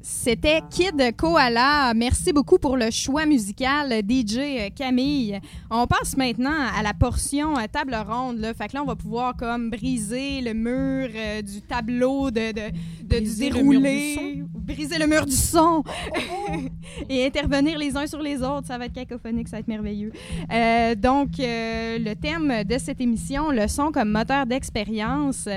[0.00, 1.92] C'était Kid Koala.
[1.94, 5.40] Merci beaucoup pour le choix musical, DJ Camille.
[5.70, 8.38] On passe maintenant à la portion euh, table ronde.
[8.38, 8.54] Là.
[8.54, 12.60] Fait que là, on va pouvoir comme briser le mur euh, du tableau de, de,
[13.02, 15.82] de- du Briser le déroulé, briser le mur du son
[17.08, 18.66] et intervenir les uns sur les autres.
[18.66, 20.12] Ça va être cacophonique, ça va être merveilleux.
[20.52, 25.48] Euh, donc, euh, le thème de cette émission, le son comme moteur d'expérience.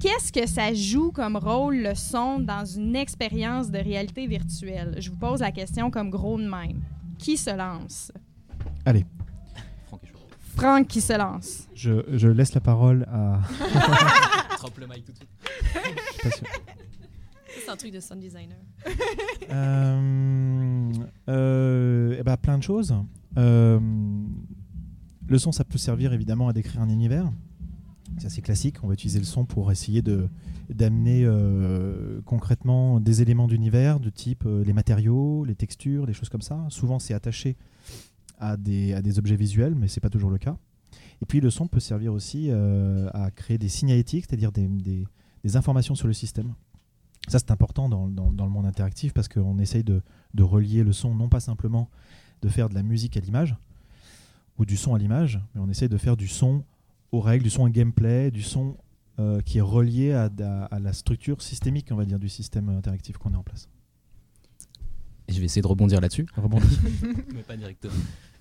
[0.00, 4.96] Qu'est-ce que ça joue comme rôle, le son, dans une expérience de réalité virtuelle?
[4.98, 6.80] Je vous pose la question comme gros de même.
[7.18, 8.12] Qui se lance?
[9.86, 10.18] Franck chaud.
[10.56, 11.68] Franck qui se lance.
[11.74, 13.40] Je, je laisse la parole à.
[14.58, 16.44] Drop le mic tout de suite.
[17.64, 18.56] C'est un truc de sound designer.
[19.50, 20.92] Euh,
[21.28, 22.94] euh, eh ben, plein de choses.
[23.36, 23.80] Euh,
[25.26, 27.30] le son, ça peut servir évidemment à décrire un univers.
[28.18, 28.76] C'est assez classique.
[28.82, 30.28] On va utiliser le son pour essayer de
[30.70, 36.28] d'amener euh, concrètement des éléments d'univers de type euh, les matériaux, les textures, des choses
[36.28, 36.66] comme ça.
[36.68, 37.56] Souvent, c'est attaché
[38.38, 40.56] à des, à des objets visuels, mais c'est pas toujours le cas.
[41.22, 45.06] Et puis, le son peut servir aussi euh, à créer des signalétiques, c'est-à-dire des, des-
[45.56, 46.52] informations sur le système.
[47.28, 50.02] Ça, c'est important dans, dans- dans le monde interactif parce qu'on essaye de,
[50.34, 51.88] de relier le son, non pas simplement
[52.42, 53.56] de faire de la musique à l'image
[54.58, 56.64] ou du son à l'image, mais on essaye de faire du son
[57.12, 58.76] aux règles, du son au gameplay, du son
[59.18, 62.68] euh, qui est relié à, à- à la structure systémique, on va dire, du système
[62.68, 63.68] interactif qu'on a en place.
[65.28, 66.26] Et je vais essayer de rebondir là-dessus.
[66.36, 66.78] Rebondis.
[67.34, 67.92] mais pas directement.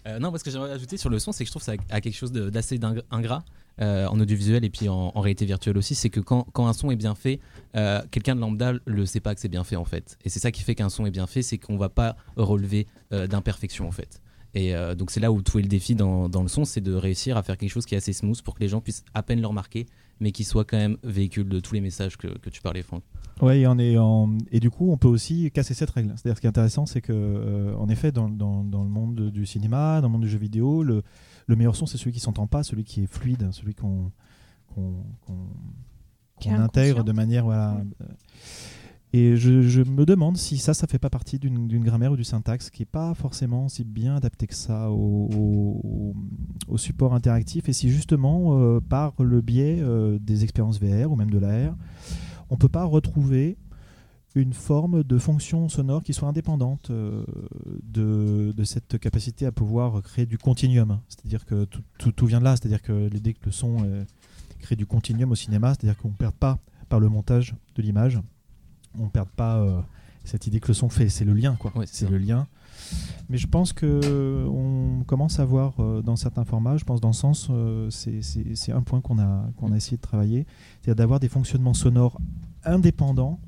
[0.07, 1.99] Euh, non, parce que j'aimerais ajouter sur le son, c'est que je trouve ça a
[2.01, 2.79] quelque chose d'assez
[3.11, 3.43] ingrat
[3.81, 5.95] euh, en audiovisuel et puis en, en réalité virtuelle aussi.
[5.95, 7.41] C'est que quand, quand un son est bien fait,
[7.75, 10.17] euh, quelqu'un de lambda le sait pas que c'est bien fait en fait.
[10.23, 12.87] Et c'est ça qui fait qu'un son est bien fait, c'est qu'on va pas relever
[13.11, 14.21] euh, d'imperfection en fait.
[14.53, 16.81] Et euh, donc c'est là où tout est le défi dans, dans le son, c'est
[16.81, 19.03] de réussir à faire quelque chose qui est assez smooth pour que les gens puissent
[19.13, 19.85] à peine le remarquer,
[20.19, 23.03] mais qui soit quand même véhicule de tous les messages que, que tu parlais, Franck.
[23.41, 26.13] Ouais, et, on est en- et du coup, on peut aussi casser cette règle.
[26.15, 29.29] C'est-à-dire, ce qui est intéressant, c'est que, euh, en effet, dans, dans- dans le monde
[29.29, 31.03] du cinéma, dans le monde du jeu vidéo, le,
[31.45, 34.11] le meilleur son, c'est celui qui s'entend pas, celui qui est fluide, celui qu'on
[36.63, 37.43] intègre de manière.
[37.45, 38.05] Voilà, euh,
[39.17, 42.69] et je, me demande si ça, ça fait pas partie d'une grammaire ou du syntaxe
[42.69, 46.13] qui est pas forcément si bien adapté que ça au,
[46.75, 47.67] support interactif.
[47.67, 51.75] Et si justement, euh, par le biais euh, des expériences VR ou même de l'AR,
[52.51, 53.57] on peut pas retrouver
[54.35, 57.25] une forme de fonction sonore qui soit indépendante euh,
[57.81, 60.99] de, cette capacité à pouvoir créer du continuum.
[61.09, 63.77] C'est-à-dire que tout, tout- vient de là, c'est-à-dire que l'idée que le son
[64.59, 68.19] crée du continuum au cinéma, c'est-à-dire qu'on ne perd pas par le montage de l'image,
[68.99, 69.79] on ne perd pas euh,
[70.23, 71.71] cette idée que le son fait, c'est le lien, quoi.
[71.75, 72.47] Ouais, c'est c'est le lien.
[73.29, 77.09] Mais je pense que on commence à voir euh, dans certains formats, je pense dans
[77.09, 80.45] le sens, euh, c'est- c'est c'est un point qu'on a, qu'on a essayé de travailler,
[80.81, 82.17] c'est-à-dire d'avoir des fonctionnements sonores
[82.63, 83.39] indépendants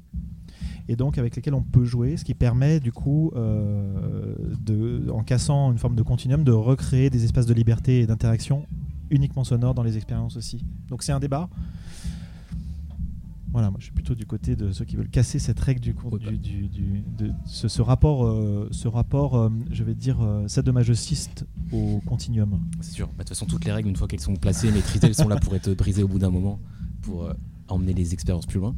[0.89, 5.23] et donc avec lesquels on peut jouer, ce qui permet du coup, euh, de, en
[5.23, 8.65] cassant une forme de continuum, de recréer des espaces de liberté et d'interaction
[9.11, 10.65] uniquement sonores dans les expériences aussi.
[10.89, 11.47] Donc c'est un débat.
[13.51, 15.95] Voilà, moi je suis plutôt du côté de ceux qui veulent casser cette règle du,
[15.95, 20.21] cours- du, du- du- de ce, ce rapport, euh, ce rapport, euh, je vais dire,
[20.21, 22.59] euh, sadomasochiste au continuum.
[22.81, 23.07] C'est sûr.
[23.07, 25.27] Bah, De toute façon, toutes les règles, une fois qu'elles sont placées, maîtrisées, elles sont
[25.27, 26.59] là pour être brisées au bout d'un moment,
[27.01, 27.27] pour
[27.73, 28.75] emmener les expériences plus loin.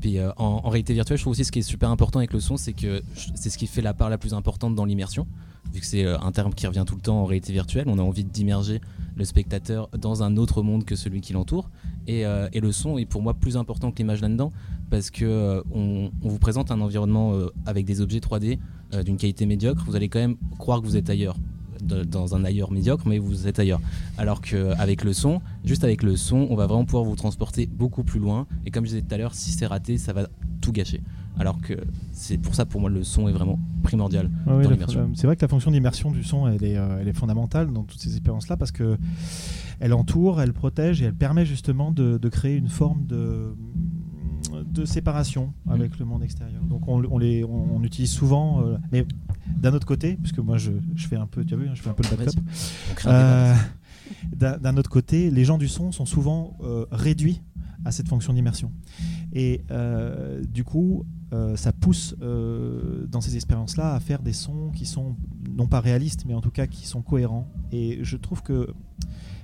[0.00, 2.40] Puis euh, en, réalité virtuelle, je trouve aussi ce qui est super important avec le
[2.40, 3.02] son, c'est que
[3.34, 5.26] c'est ce qui fait la part la plus importante dans l'immersion.
[5.72, 7.98] Vu que c'est euh, un terme qui revient tout le temps en réalité virtuelle, on
[7.98, 8.80] a envie d'immerger
[9.16, 11.70] le spectateur dans un autre monde que celui qui l'entoure.
[12.06, 14.52] Et, euh, le son est pour moi plus important que l'image là-dedans,
[14.90, 17.32] parce que euh, on, vous présente un environnement
[17.66, 18.58] avec des objets 3D
[18.94, 21.36] euh, d'une qualité médiocre, vous allez quand même croire que vous êtes ailleurs,
[21.82, 23.80] de- dans un ailleurs médiocre, mais vous êtes ailleurs.
[24.18, 28.04] Alors qu'avec le son, juste avec le son, on va vraiment pouvoir vous transporter beaucoup
[28.04, 28.46] plus loin.
[28.66, 30.28] Et comme je disais tout à l'heure, si c'est raté, ça va
[30.60, 31.02] tout gâcher.
[31.38, 31.74] Alors que
[32.12, 34.30] c'est pour ça, pour moi, le son est vraiment primordial.
[34.46, 35.10] Ouais, dans l'immersion.
[35.14, 37.82] c'est vrai que la fonction d'immersion du son, elle est, euh, elle est fondamentale dans
[37.82, 38.96] toutes ces expériences-là parce que
[39.80, 43.52] elle entoure, elle protège et elle permet justement de, de créer une forme de,
[44.72, 46.62] de séparation avec le monde extérieur.
[46.64, 49.06] Donc on, on les, on, on utilise souvent, euh, mais
[49.56, 51.82] d'un autre côté, puisque moi je, je fais un peu, tu as vu, hein, je
[51.82, 52.30] fais un peu le débat
[53.06, 53.54] Euh.
[54.36, 57.40] D'un autre côté, les gens du son sont souvent euh, réduits
[57.86, 58.70] à cette fonction d'immersion.
[59.32, 59.62] Et
[60.52, 61.04] du coup,
[61.56, 65.16] ça pousse dans ces expériences-là à faire des sons qui sont
[65.50, 67.48] non pas réalistes, mais en tout cas qui sont cohérents.
[67.72, 68.68] Et je trouve que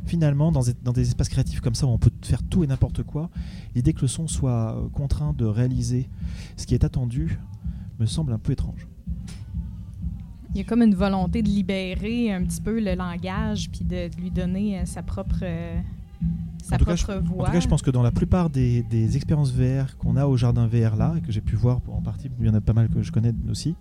[0.07, 3.30] finalement, dans, des- espaces créatifs comme ça, où on peut faire tout et n'importe quoi,
[3.74, 6.09] l'idée que le son soit euh, contraint de réaliser
[6.57, 7.38] ce qui est attendu
[7.98, 8.86] me semble un peu étrange.
[10.53, 14.09] Il y a comme une volonté de libérer un petit peu le langage puis de,
[14.09, 15.80] de lui donner euh, sa propre euh,
[16.62, 17.43] sa En tout cas, je- propre voix.
[17.45, 20.27] En tout cas, je pense que dans la plupart des, des expériences VR qu'on a
[20.27, 22.61] au jardin VR là, et que j'ai pu voir en partie, il y en a
[22.61, 23.75] pas mal que je connais aussi,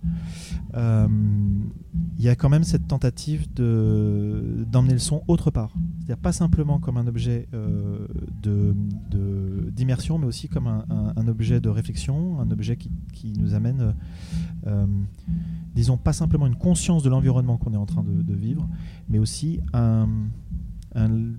[0.74, 1.06] euh,
[2.18, 5.72] il y a quand même cette tentative de- d'emmener le son autre part.
[5.98, 8.06] C'est-à-dire pas simplement comme un objet euh,
[8.42, 8.74] de-
[9.10, 13.32] de- d'immersion, mais aussi comme un, un- un objet de réflexion, un objet qui, qui
[13.38, 13.92] nous amène, euh,
[14.66, 14.86] euh,
[15.74, 18.68] disons, pas simplement une conscience de l'environnement qu'on est en train de, de vivre,
[19.08, 20.08] mais aussi un-
[20.94, 21.32] un-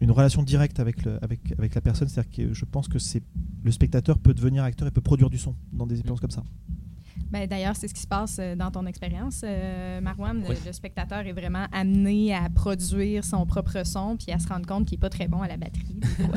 [0.00, 2.08] une relation directe avec, le- avec, avec la personne.
[2.08, 3.22] C'est-à-dire que je pense que c'est
[3.64, 6.44] le spectateur peut devenir acteur et peut produire du son dans des expériences comme ça.
[7.30, 10.40] Ben, D'ailleurs, c'est ce qui se passe euh, dans ton expérience, euh, Marwan.
[10.40, 10.54] Le- Oui.
[10.66, 14.86] Le, spectateur est vraiment amené à produire son propre son puis à se rendre compte
[14.86, 16.00] qu'il n'est pas très bon à la batterie.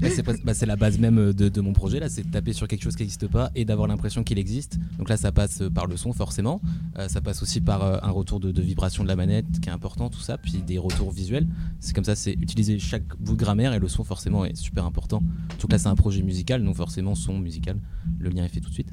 [0.02, 2.52] c'est bah, c'est la base même euh, de, de mon projet là, c'est de taper
[2.52, 4.78] sur quelque chose qui n'existe pas et d'avoir l'impression qu'il existe.
[4.98, 6.60] Donc là, ça passe euh, par le son forcément,
[6.98, 9.68] Euh, ça passe aussi par euh, un retour de, de vibration de la manette qui
[9.68, 11.46] est important, tout ça, puis des retours visuels.
[11.80, 14.84] C'est comme ça, c'est utiliser chaque bout de grammaire et le son forcément est super
[14.84, 15.22] important.
[15.50, 17.78] Surtout que là, c'est un projet musical, donc forcément son musical,
[18.18, 18.92] le lien est fait tout de suite.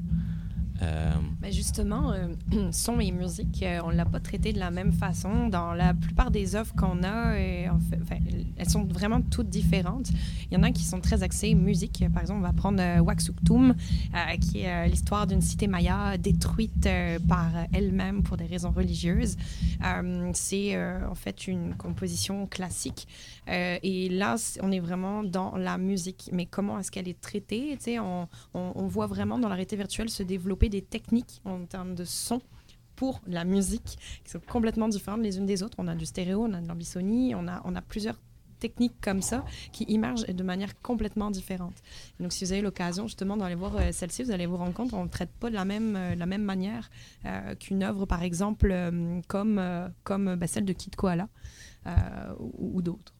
[0.80, 2.28] Ben justement, euh,
[2.72, 5.48] son et musique, euh, on ne l'a pas traité de la même façon.
[5.48, 10.10] Dans la plupart des offres qu'on a, elles sont vraiment toutes différentes.
[10.50, 12.04] Il y en a qui sont très axées musique.
[12.12, 13.74] Par exemple, on va prendre Waxuktum,
[14.40, 16.88] qui est l'histoire d'une cité maya détruite
[17.28, 19.36] par elle-même pour des raisons religieuses.
[20.34, 23.08] C'est en fait une composition classique.
[23.48, 26.30] Euh, et là, on est vraiment dans la musique.
[26.32, 30.10] Mais comment est-ce qu'elle est traitée on, on, on voit vraiment dans la réalité virtuelle
[30.10, 32.40] se développer des techniques en termes de son
[32.96, 35.76] pour la musique qui sont complètement différentes les unes des autres.
[35.78, 38.18] On a du stéréo, on a de l'ambisonie, on a, plusieurs
[38.58, 41.74] techniques comme ça qui émergent de manière complètement différente.
[42.20, 44.92] Donc, si vous avez l'occasion justement d'aller voir euh, celle-ci, vous allez vous rendre compte
[44.92, 46.90] qu'on ne traite pas de la même, euh, manière
[47.60, 48.74] qu'une œuvre, par exemple,
[49.28, 49.60] comme,
[50.04, 51.28] comme bah, celle de Kid Koala
[52.38, 53.15] ou d'autres.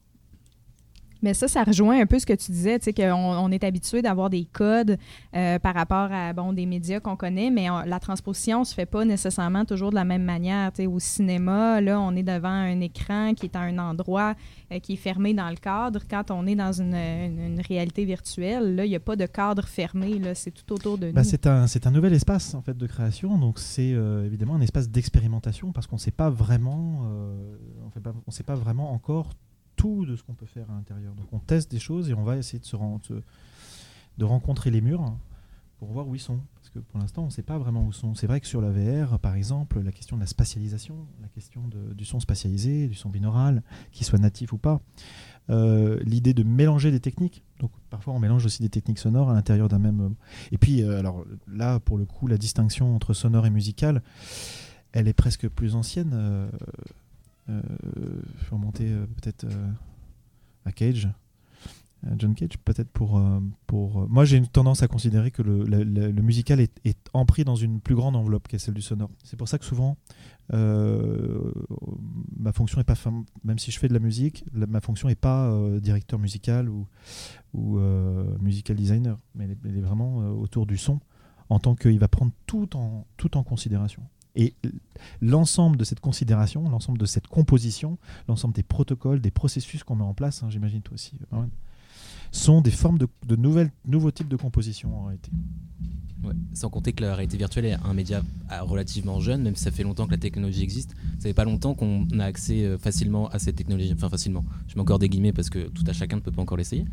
[1.22, 3.64] Mais ça, ça rejoint un peu ce que tu disais, tu sais, qu'on on est
[3.64, 4.98] habitué d'avoir des codes
[5.34, 8.86] euh, par rapport à bon, des médias qu'on connaît, mais on- la transposition se fait
[8.86, 10.72] pas nécessairement toujours de la même manière.
[10.72, 14.34] Tu sais, au cinéma, là, on est devant un écran qui est à un endroit
[14.72, 16.00] euh, qui est fermé dans le cadre.
[16.08, 19.26] Quand on est dans une, une- une réalité virtuelle, là, il n'y a pas de
[19.26, 21.28] cadre fermé, là, c'est tout autour de Bah, nous.
[21.28, 24.60] c'est un, c'est un nouvel espace en fait de création, donc c'est euh, évidemment un
[24.60, 29.30] espace d'expérimentation parce qu'on ne sait pas vraiment, on on sait pas vraiment encore
[30.06, 31.14] de ce qu'on peut faire à l'intérieur.
[31.14, 32.76] Donc on teste des choses et on va essayer de se,
[34.18, 35.16] de rencontrer les murs
[35.78, 36.40] pour voir où ils sont.
[36.54, 38.14] Parce que pour l'instant, on ne sait pas vraiment où ils sont.
[38.14, 41.62] C'est vrai que sur la VR, par exemple, la question de la spatialisation, la question
[41.94, 43.62] du son spatialisé, du son binaural,
[43.92, 44.80] qu'il soit natif ou pas,
[45.50, 47.44] euh, l'idée de mélanger des techniques.
[47.60, 50.14] Donc parfois, on mélange aussi des techniques sonores à l'intérieur d'un même.
[50.50, 54.02] Et puis, euh, alors là, pour le coup, la distinction entre sonore et musical,
[54.92, 56.12] elle est presque plus ancienne.
[56.14, 56.48] Euh,
[57.48, 57.62] euh,
[58.38, 59.70] faut remonter euh, peut-être euh,
[60.64, 61.08] à Cage.
[62.04, 63.20] Euh, John Cage, peut-être pour.
[63.66, 67.94] pour Moi, j'ai une tendance à considérer que le, musical est, empris dans une plus
[67.94, 69.10] grande enveloppe qu'est celle du sonore.
[69.24, 69.96] C'est pour ça que souvent,
[70.50, 72.96] ma fonction est pas.
[73.44, 76.86] Même si je fais de la musique, ma fonction n'est pas directeur musical ou,
[77.54, 77.78] ou
[78.40, 81.00] musical designer, mais elle est, vraiment autour du son,
[81.48, 84.02] en tant qu'il va prendre tout en, tout en considération.
[84.36, 84.54] Et
[85.22, 90.04] l'ensemble de cette considération, l'ensemble de cette composition, l'ensemble des protocoles, des processus qu'on met
[90.04, 91.50] en place, hein, j'imagine toi aussi, Marwan,
[92.32, 95.30] sont des formes de, nouvelles, nouveaux types de composition en réalité.
[96.54, 99.70] Sans compter que la réalité virtuelle est un média ah, relativement jeune, même si ça
[99.70, 100.90] fait longtemps que la technologie existe.
[101.18, 103.92] Ça fait pas longtemps qu'on a accès euh, facilement à cette technologie.
[103.94, 104.44] Enfin, facilement.
[104.66, 106.84] Je mets encore des guillemets parce que tout à chacun ne peut pas encore l'essayer.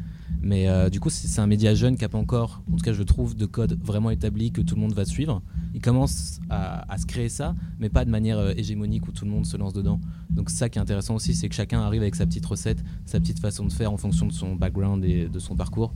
[0.41, 2.93] Mais euh, du coup, c'est un média jeune qui n'a pas encore, en tout cas,
[2.93, 5.41] je trouve, de code vraiment établi que tout le monde va suivre.
[5.73, 9.31] Il commence à, se créer ça, mais pas de manière euh, hégémonique où tout le
[9.31, 9.99] monde se lance dedans.
[10.29, 13.19] Donc, ça qui est intéressant aussi, c'est que chacun arrive avec sa petite recette, sa
[13.19, 15.93] petite façon de faire en fonction de son background et de son parcours.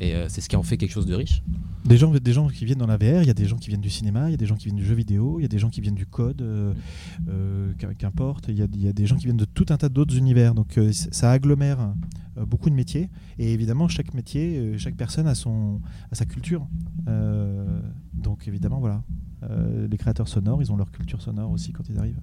[0.00, 1.42] Et euh, c'est ce qui en fait quelque chose de riche.
[1.84, 3.68] Des gens, des gens qui viennent dans la VR, il y a des gens qui
[3.68, 5.44] viennent du cinéma, il y a des gens qui viennent du jeu vidéo, il y
[5.44, 9.06] a des gens qui viennent du code, euh, qu'im- qu'importe, il y, y a des
[9.06, 10.54] gens qui viennent de tout un tas d'autres univers.
[10.54, 11.78] Donc ça agglomère
[12.44, 13.10] beaucoup de métiers.
[13.38, 15.80] Et évidemment, chaque métier, euh, chaque personne a, son,
[16.12, 16.66] sa culture.
[17.08, 17.80] Euh,
[18.14, 19.02] donc évidemment, voilà.
[19.44, 22.20] Euh, les créateurs sonores, ils ont leur culture sonore aussi quand ils arrivent.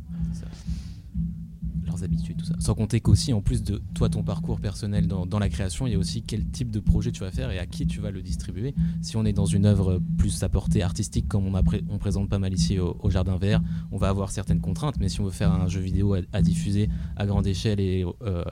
[1.85, 2.55] Leurs habitudes, tout ça.
[2.59, 5.95] Sans compter qu'aussi, en plus de toi, ton parcours personnel dans, la création, il y
[5.95, 8.21] a aussi quel type de projet tu vas faire et à qui tu vas le
[8.21, 8.73] distribuer.
[9.01, 12.27] Si on est dans une œuvre plus à portée artistique, comme on, a on présente
[12.27, 13.61] pas mal ici au, Jardin Vert,
[13.91, 16.41] on va avoir certaines contraintes, mais si on veut faire un jeu vidéo à, à
[16.41, 18.43] diffuser à grande échelle et euh,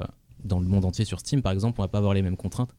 [0.46, 2.76] dans le monde entier sur Steam, par exemple, on va pas avoir les mêmes contraintes.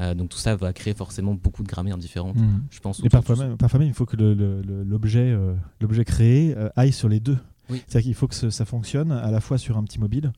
[0.00, 2.36] Euh, donc tout ça va créer forcément beaucoup de grammaires différentes,
[2.70, 3.00] je pense.
[3.00, 6.54] Et parfois même, parfois même, il faut que le- le- le- l'objet euh, l'objet créé
[6.56, 7.36] euh, aille sur les deux.
[7.68, 7.82] Oui.
[7.88, 10.32] C'est-à-dire qu'il faut que ce- ça fonctionne à la fois sur un petit mobile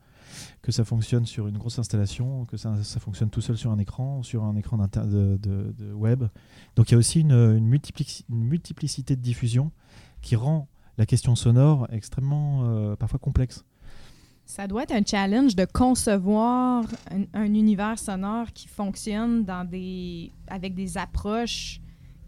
[0.63, 3.79] que ça fonctionne sur une grosse installation, que ça, ça fonctionne tout seul sur un
[3.79, 6.25] écran, sur un écran de, de- de web.
[6.77, 9.73] Donc il y a aussi une, une multiplici- une multiplicité de diffusion
[10.23, 13.65] qui rend la question sonore extrêmement parfois complexe.
[14.51, 20.33] Ça doit être un challenge de concevoir un, un univers sonore qui fonctionne dans des,
[20.49, 21.81] avec des approches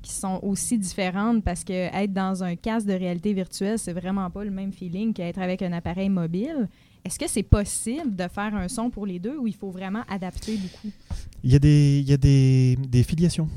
[0.02, 4.30] qui sont aussi différentes parce que être dans un casque de réalité virtuelle, c'est vraiment
[4.30, 6.68] pas le même feeling qu'être avec un appareil mobile.
[7.04, 10.04] Est-ce que c'est possible de faire un son pour les deux ou il faut vraiment
[10.08, 10.94] adapter beaucoup?
[11.42, 13.48] Il y a des, il y a des, des filiations.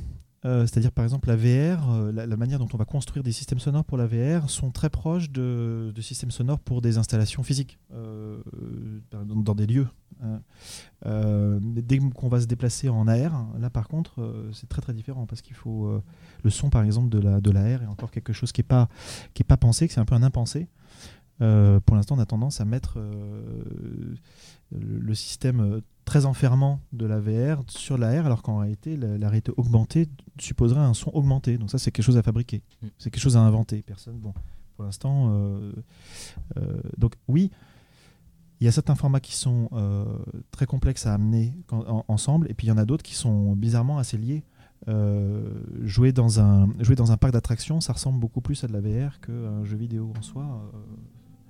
[0.45, 3.57] Euh, C'est-à-dire, par exemple, la VR, euh, la, manière dont on va construire des systèmes
[3.57, 8.37] sonores pour la VR sont très proches de, systèmes sonores pour des installations physiques, euh,
[9.11, 9.87] dans, des lieux.
[10.23, 10.41] hein.
[11.61, 15.41] Dès qu'on va se déplacer en AR, là, par contre, c'est très très différent parce
[15.41, 16.01] qu'il faut.
[16.43, 18.67] le son, par exemple, de la, de la R est encore quelque chose qui n'est
[18.67, 18.87] pas,
[19.33, 20.67] qui est pas pensé, que c'est un peu un impensé.
[21.39, 22.99] Pour l'instant, on a tendance à mettre
[24.71, 29.27] le, système très enfermant de la VR sur la R, alors qu'en réalité, la, la
[29.27, 30.07] réalité augmentée
[30.39, 31.57] supposerait un son augmenté.
[31.57, 32.61] Donc ça, c'est quelque chose à fabriquer.
[32.81, 32.87] Mm.
[32.99, 33.81] C'est quelque chose à inventer.
[33.81, 34.33] Personne, bon,
[34.75, 35.71] pour l'instant, euh,
[36.57, 37.51] euh, donc oui,
[38.59, 40.05] il y a certains formats qui sont euh,
[40.51, 43.53] très complexes à amener en- ensemble, et puis il y en a d'autres qui sont
[43.55, 44.43] bizarrement assez liés.
[45.81, 48.81] Jouer, dans un, jouer dans un parc d'attractions, ça ressemble beaucoup plus à de la
[48.81, 50.71] VR qu'à un jeu vidéo en soi,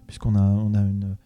[0.07, 1.17] puisqu'on a, on a une,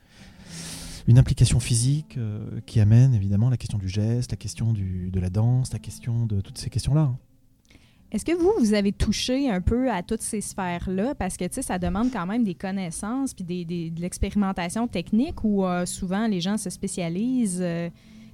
[1.10, 5.20] une implication physique euh, qui amène évidemment la question du geste, la question du, de
[5.20, 7.02] la danse, la question de toutes ces questions-là.
[7.02, 7.18] hein.
[8.12, 11.16] Est-ce que vous, vous avez touché un peu à toutes ces sphères-là?
[11.16, 15.44] Parce que, tu sais, ça demande quand même des connaissances puis des, de l'expérimentation technique
[15.44, 17.62] où euh, souvent les gens se spécialisent.
[17.62, 17.90] Euh,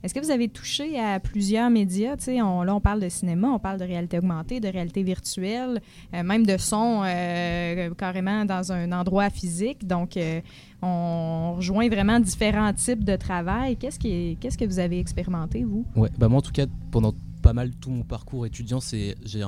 [0.06, 2.16] Est-ce que vous avez touché à plusieurs médias?
[2.28, 5.82] On- là, on parle de cinéma, on parle de réalité augmentée, de réalité virtuelle,
[6.14, 9.88] euh, même de son euh, carrément dans un endroit physique.
[9.88, 10.42] Donc, euh,
[10.84, 13.78] on rejoint vraiment différents types de travail.
[13.78, 15.86] Qu'est-ce qu'est-ce que vous avez expérimenté, vous?
[15.96, 17.12] Ouais, bah moi en tout cas pendant
[17.46, 19.44] pas mal tout mon parcours étudiant, c'est j'ai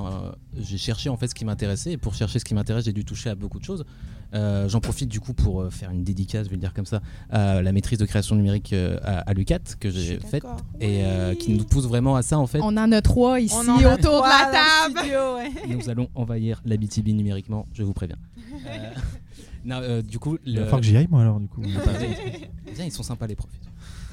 [0.60, 3.04] j'ai cherché en fait ce qui m'intéressait et pour chercher ce qui m'intéresse, j'ai dû
[3.04, 3.86] toucher à beaucoup de choses.
[4.34, 6.86] Euh, J'en profite du coup pour euh, faire une dédicace, je vais le dire comme
[6.86, 10.44] ça, à la maîtrise de création numérique euh, à, à l'UCAT que j'ai faite
[10.80, 12.60] et euh, qui nous pousse vraiment à ça en fait.
[12.62, 14.52] On en a trois ici autour de la le
[14.94, 15.00] table.
[15.00, 15.76] studio, ouais.
[15.76, 18.18] Nous allons envahir la BTB numériquement, je vous préviens.
[18.68, 18.90] Euh,
[19.66, 21.62] non, euh, du coup, Il va le- falloir que j'y aille moi alors du coup.
[22.74, 23.52] Viens, ils sont sympas les profs.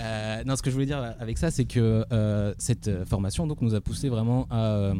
[0.00, 3.46] Euh, non, ce que je voulais dire avec ça, c'est que euh, cette euh, formation
[3.46, 4.94] donc, nous a poussé vraiment à,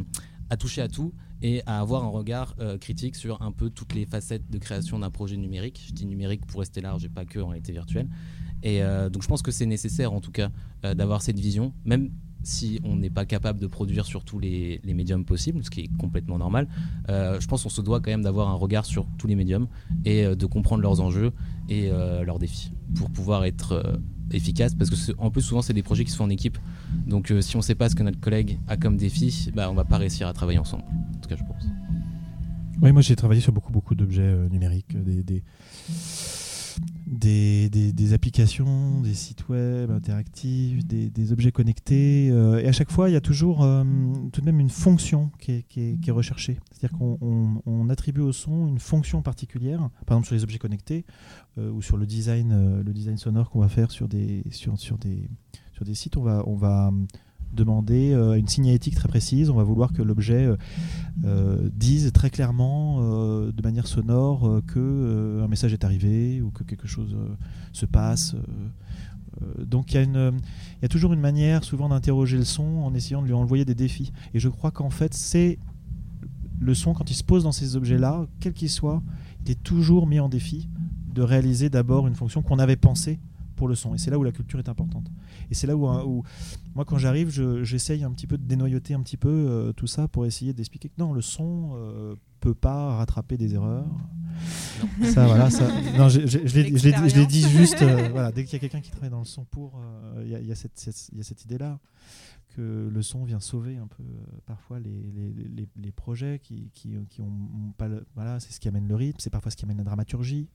[0.58, 4.48] toucher à tout et à avoir un regard critique sur un peu toutes les facettes
[4.50, 5.84] de création d'un projet numérique.
[5.88, 8.08] Je dis numérique pour rester large et pas que en réalité virtuelle.
[8.62, 8.80] Et
[9.10, 10.50] donc je pense que c'est nécessaire en tout cas
[10.94, 12.10] d'avoir cette vision, même
[12.44, 15.96] si on n'est pas capable de produire sur tous les, médiums possibles, ce qui est
[15.98, 16.68] complètement normal.
[17.08, 19.66] Je pense qu'on se doit quand même d'avoir un regard sur tous les médiums
[20.04, 21.32] et de comprendre leurs enjeux
[21.68, 23.98] et leurs défis pour pouvoir être
[24.30, 26.58] efficace parce que en plus souvent c'est des projets qui se font en équipe.
[27.06, 29.74] Donc euh, si on sait pas ce que notre collègue a comme défi bah on
[29.74, 30.84] va pas réussir à travailler ensemble.
[31.16, 31.64] En tout cas je pense.
[32.82, 35.42] Oui, moi j'ai travaillé sur beaucoup, beaucoup d'objets euh, numériques, des, des,
[37.06, 42.30] des, des- applications, des sites web interactifs, des, des objets connectés.
[42.30, 43.84] euh, et à chaque fois, il y a toujours euh,
[44.32, 46.58] tout de même une fonction qui est, qui est- recherchée.
[46.72, 50.58] C'est-à-dire qu'on on- on attribue au son une fonction particulière, par exemple sur les objets
[50.58, 51.04] connectés
[51.58, 54.96] euh, ou sur le design, le design sonore qu'on va faire sur des, sur, sur
[54.98, 55.28] des,
[55.72, 56.16] sur des sites.
[56.16, 56.92] On va, on va
[57.54, 59.50] demander euh, une signalétique très précise.
[59.50, 60.56] On va vouloir que l'objet euh,
[61.24, 66.86] euh, disent très clairement, de manière sonore, que un message est arrivé ou que quelque
[66.86, 67.16] chose
[67.72, 68.36] se passe.
[69.58, 73.26] donc il y, y a toujours une manière souvent d'interroger le son en essayant de
[73.26, 74.12] lui envoyer des défis.
[74.32, 75.58] Et je crois qu'en fait, c'est
[76.60, 79.02] le son, quand il se pose dans ces objets-là, quel qu'il soit,
[79.44, 80.68] il est toujours mis en défi
[81.12, 83.20] de réaliser d'abord une fonction qu'on avait pensée
[83.54, 83.94] pour le son.
[83.94, 85.06] Et c'est là où la culture est importante.
[85.50, 86.22] Et c'est là où, où
[86.74, 89.86] moi, quand j'arrive, je- j'essaye un petit peu de dénoyauter un petit peu euh, tout
[89.86, 93.86] ça pour essayer d'expliquer que non, le son euh, peut pas rattraper des erreurs.
[95.04, 95.68] Ça, voilà, ça.
[95.96, 97.80] Non, je, je- je l'ai- dit- juste.
[97.82, 100.30] euh, voilà, dès qu'il y a quelqu'un qui travaille dans le son pour, euh, il
[100.30, 101.78] y a- il y, a cette, cette- idée-là
[102.56, 106.70] que le son vient sauver un peu euh, parfois les, les, les- les projets qui,
[106.74, 109.56] qui, qui ont pas le, voilà, c'est ce qui amène le rythme, c'est parfois ce
[109.56, 110.48] qui amène la dramaturgie.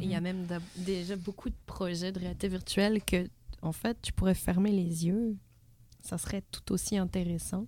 [0.00, 3.28] Il y a même d'a- déjà beaucoup de projets de réalité virtuelle que,
[3.62, 5.36] en fait, tu pourrais fermer les yeux.
[6.00, 7.66] Ça serait tout aussi intéressant.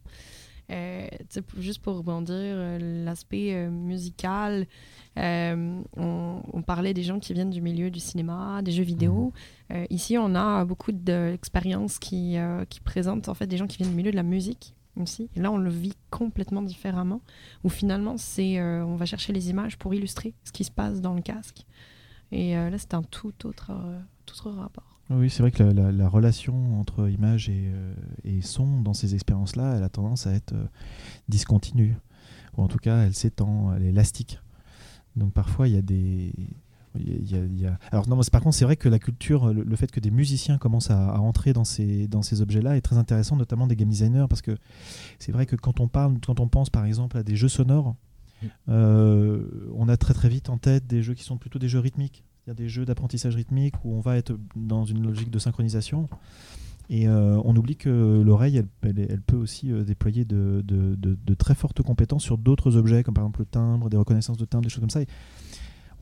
[0.70, 1.06] Euh,
[1.58, 4.66] juste pour rebondir, euh, l'aspect euh, musical,
[5.18, 9.32] euh, on, on parlait des gens qui viennent du milieu du cinéma, des jeux vidéo.
[9.72, 13.76] Euh, ici, on a beaucoup d'expériences qui, euh, qui présentent en fait des gens qui
[13.76, 15.28] viennent du milieu de la musique aussi.
[15.36, 17.20] Et là, on le vit complètement différemment,
[17.62, 21.02] où finalement, c'est euh, on va chercher les images pour illustrer ce qui se passe
[21.02, 21.66] dans le casque.
[22.34, 24.98] Et euh, là, c'est un tout autre, euh, tout autre rapport.
[25.10, 28.94] Oui, c'est vrai que la, la- la relation entre image et, euh, et son dans
[28.94, 30.64] ces expériences-là, elle a tendance à être euh,
[31.28, 31.96] discontinue.
[32.56, 34.40] Ou en tout cas, elle s'étend, elle est élastique.
[35.16, 36.32] Donc parfois, il y a des.
[36.96, 38.56] il y a- il y a- il y a- Alors non, mais c'est- par contre,
[38.56, 41.52] c'est vrai que la culture, le, le fait que des musiciens commencent à, à entrer
[41.52, 44.56] dans ces, dans ces objets-là est très intéressant, notamment des game designers, parce que
[45.18, 47.94] c'est vrai que quand on parle, quand on pense par exemple à des jeux sonores,
[48.42, 48.46] Mm.
[48.70, 51.80] euh, on a très très vite en tête des jeux qui sont plutôt des jeux
[51.80, 52.24] rythmiques.
[52.46, 55.38] Il y a des jeux d'apprentissage rythmique où on va être dans une logique de
[55.38, 56.08] synchronisation.
[56.90, 60.94] Et euh, on oublie que l'oreille, elle, elle- elle peut aussi euh, déployer de, de-
[60.96, 64.36] de- de très fortes compétences sur d'autres objets, comme par exemple le timbre, des reconnaissances
[64.36, 65.00] de timbre, des choses comme ça.
[65.00, 65.06] Et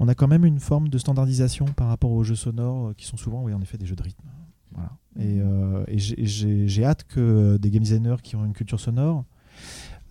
[0.00, 3.06] on a quand même une forme de standardisation par rapport aux jeux sonores, euh, qui
[3.06, 4.24] sont souvent, oui, en effet, des jeux de rythme.
[4.72, 4.90] Voilà.
[5.20, 9.24] Et, euh, et j'ai- hâte que des game designers qui ont une culture sonore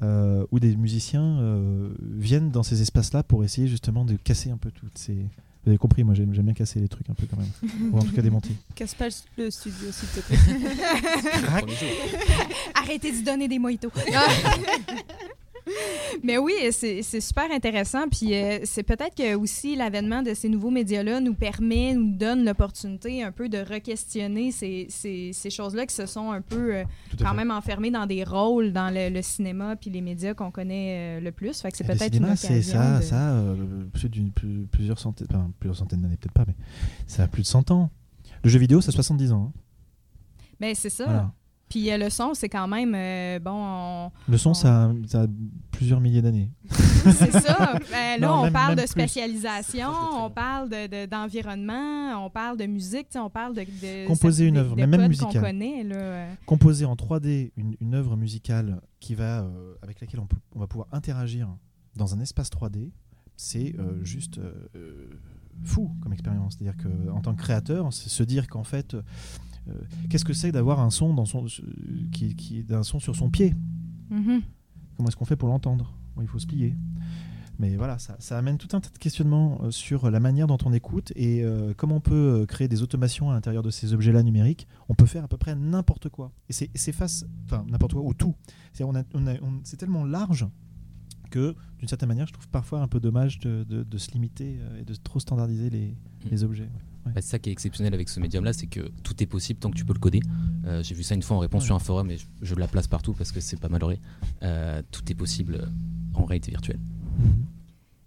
[0.04, 4.58] euh, ou des musiciens euh, viennent dans ces espaces-là pour essayer justement de casser un
[4.58, 5.14] peu toutes ces.
[5.14, 7.92] Vous avez compris, moi j'aime bien casser les trucs un peu quand même.
[7.94, 8.50] ou en tout cas démonter.
[8.76, 10.38] Casse pas le studio, s'il te plaît.
[12.74, 13.92] Arrêtez d'y donner des mojitos.
[16.24, 18.08] Mais oui, c'est super intéressant.
[18.10, 22.44] Puis euh, c'est peut-être que aussi l'avènement de ces nouveaux médias-là nous permet, nous donne
[22.46, 26.84] l'opportunité un peu de re-questionner ces, ces- ces choses-là qui se sont un peu euh,
[27.20, 27.36] quand fait.
[27.36, 31.22] même enfermées dans des rôles dans le, le cinéma puis les médias qu'on connaît euh,
[31.22, 31.62] le plus.
[31.62, 32.48] Fait que c'est peut-être une occasion.
[32.50, 33.44] c'est ça, de- ça
[33.94, 36.56] plus d'une- plus- plusieurs centaines, enfin, plusieurs centaines d'années, peut-être pas, mais
[37.08, 37.90] ça a plus de 100 ans.
[38.44, 39.52] Le jeu vidéo, ça a 70 ans.
[39.56, 39.60] hein.
[40.60, 41.06] Ben, c'est ça.
[41.06, 41.32] Voilà.
[41.72, 43.52] Puis euh, le son, c'est quand même euh, bon.
[43.56, 45.28] on- Le son, On- ça, a, ça a
[45.72, 46.52] plusieurs milliers d'années.
[46.70, 47.80] C'est ça.
[47.92, 48.90] Ben, là, Non, on même- parle même de plus.
[48.92, 54.46] spécialisation, on parle de- de- d'environnement, on parle de musique, on parle de, de Composer
[54.46, 55.42] une œuvre, mais même musicale.
[55.42, 55.96] connaît là.
[55.96, 56.34] euh.
[56.46, 60.60] Composer en 3D une, une œuvre musicale qui va, euh, avec laquelle on, peut- on
[60.60, 61.48] va pouvoir interagir
[61.96, 62.92] dans un espace 3D,
[63.36, 64.40] c'est euh, juste
[65.64, 66.58] fou comme expérience.
[66.60, 68.96] C'est-à-dire qu'en tant que créateur, c'est se dire qu'en fait,
[70.10, 71.50] qu'est-ce que c'est d'avoir un son dans son, euh,
[72.12, 73.54] qui, qui, d'un son sur son pied?
[74.10, 74.42] Mhm.
[74.98, 75.94] Comment est-ce qu'on fait pour l'entendre?
[76.16, 76.76] Bon, Il faut se plier.
[77.60, 80.58] Mais voilà, ça, ça amène tout un tas de questionnements euh, sur la manière dont
[80.66, 83.94] on écoute et euh, comment on peut euh, créer des automations à l'intérieur de ces
[83.94, 84.68] objets-là numériques.
[84.90, 86.32] On peut faire à peu près n'importe quoi.
[86.50, 88.34] Et c'est face, enfin n'importe quoi ou tout.
[88.74, 90.48] C'est on a- on a- on- c'est tellement large
[91.30, 94.58] que, d'une certaine manière, je trouve parfois un peu dommage de, de- de se limiter
[94.60, 95.96] euh, et de trop standardiser les,
[96.32, 96.70] les objets.
[97.06, 99.72] Bah, c'est ça qui est exceptionnel avec ce médium-là, c'est que tout est possible tant
[99.72, 100.22] que tu peux le coder.
[100.66, 101.68] Euh, J'ai vu ça une fois en réponse Ouais.
[101.68, 103.98] sur un forum et je, je la place partout parce que c'est pas malheureux.
[104.44, 105.68] Euh, tout est possible
[106.14, 106.80] en réalité virtuelle.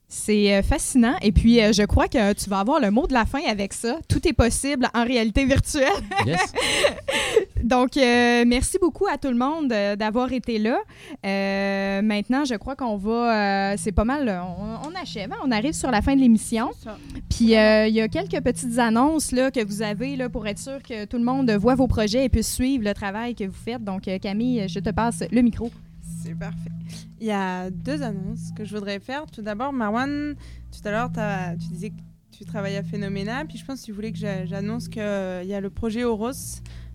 [0.07, 1.15] C'est euh, fascinant.
[1.23, 3.73] Et puis, euh, je crois que tu vas avoir le mot de la fin avec
[3.73, 3.99] ça.
[4.09, 5.89] Tout est possible en réalité virtuelle.
[6.25, 6.39] Yes.
[7.65, 10.79] Donc, euh, merci beaucoup à tout le monde d'avoir été là.
[11.27, 13.73] Euh, maintenant, je crois qu'on va.
[13.73, 14.29] euh, c'est pas mal.
[14.29, 15.33] On, on achève.
[15.33, 15.37] hein?
[15.45, 16.71] On arrive sur la fin de l'émission.
[17.31, 20.59] Puis, euh, il y a quelques petites annonces là, que vous avez là, pour être
[20.61, 23.53] sûr que tout le monde voit vos projets et puisse suivre le travail que vous
[23.65, 23.83] faites.
[23.83, 25.71] Donc, Camille, je te passe le micro.
[26.25, 26.71] C'est parfait.
[27.21, 29.27] Il y a deux annonces que je voudrais faire.
[29.27, 30.35] Tout d'abord, Marwan,
[30.73, 31.11] tout à l'heure,
[31.61, 31.95] tu disais que
[32.37, 35.55] tu travailles à Phénoména, puis je pense que tu voulais que j'a- j'annonce qu'il y
[35.55, 36.33] a le projet Oros.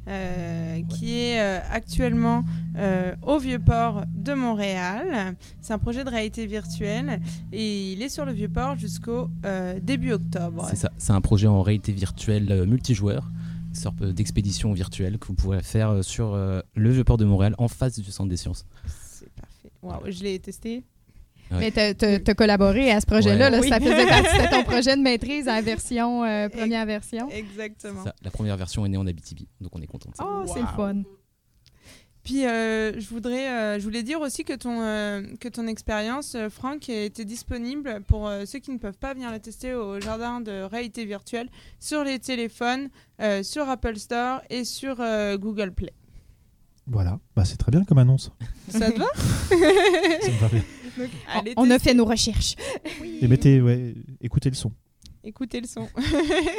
[0.08, 2.44] euh, qui est euh, actuellement
[2.78, 5.36] euh, au Vieux-Port de Montréal.
[5.62, 7.20] C'est un projet de réalité virtuelle
[7.52, 10.66] et il est sur le Vieux-Port jusqu'au euh, début octobre.
[10.72, 10.92] C'est ça.
[10.98, 13.30] C'est un projet en réalité virtuelle euh, multijoueur,
[13.68, 17.26] une sorte euh, d'expédition virtuelle que vous pourrez faire euh, sur euh, le Vieux-Port de
[17.26, 18.66] Montréal en face du centre des sciences.
[19.82, 20.04] Parfait.
[20.04, 20.84] Waouh, je l'ai testé.
[21.52, 21.96] Mais Ouais.
[21.96, 23.46] tu as collaboré à ce projet-là.
[23.46, 23.52] Ouais.
[23.52, 23.60] là.
[23.60, 23.70] Oui.
[23.70, 27.28] Ça faisait partie de ton projet de maîtrise en version, euh, première version.
[27.32, 28.04] Exactement.
[28.04, 30.12] Ça, la première version est née en Abitibi, donc on est content.
[30.24, 31.02] Oh, c'est le fun.
[32.24, 36.36] Puis euh, je voudrais, euh, je voulais dire aussi que ton euh, que ton expérience,
[36.36, 40.00] euh, Franck, était disponible pour euh, ceux qui ne peuvent pas venir la tester au
[40.02, 41.50] jardin de réalité virtuelle
[41.80, 42.90] sur les téléphones,
[43.22, 45.94] euh, sur Apple Store et sur euh, Google Play.
[46.92, 48.32] Voilà, bah, c'est très bien comme annonce.
[48.68, 50.64] Ça te va Ça me va bien.
[50.98, 52.56] Donc, allez On a fait nos recherches.
[53.22, 54.72] Et mettez, ouais, écoutez le son.
[55.24, 55.88] Écoutez le son.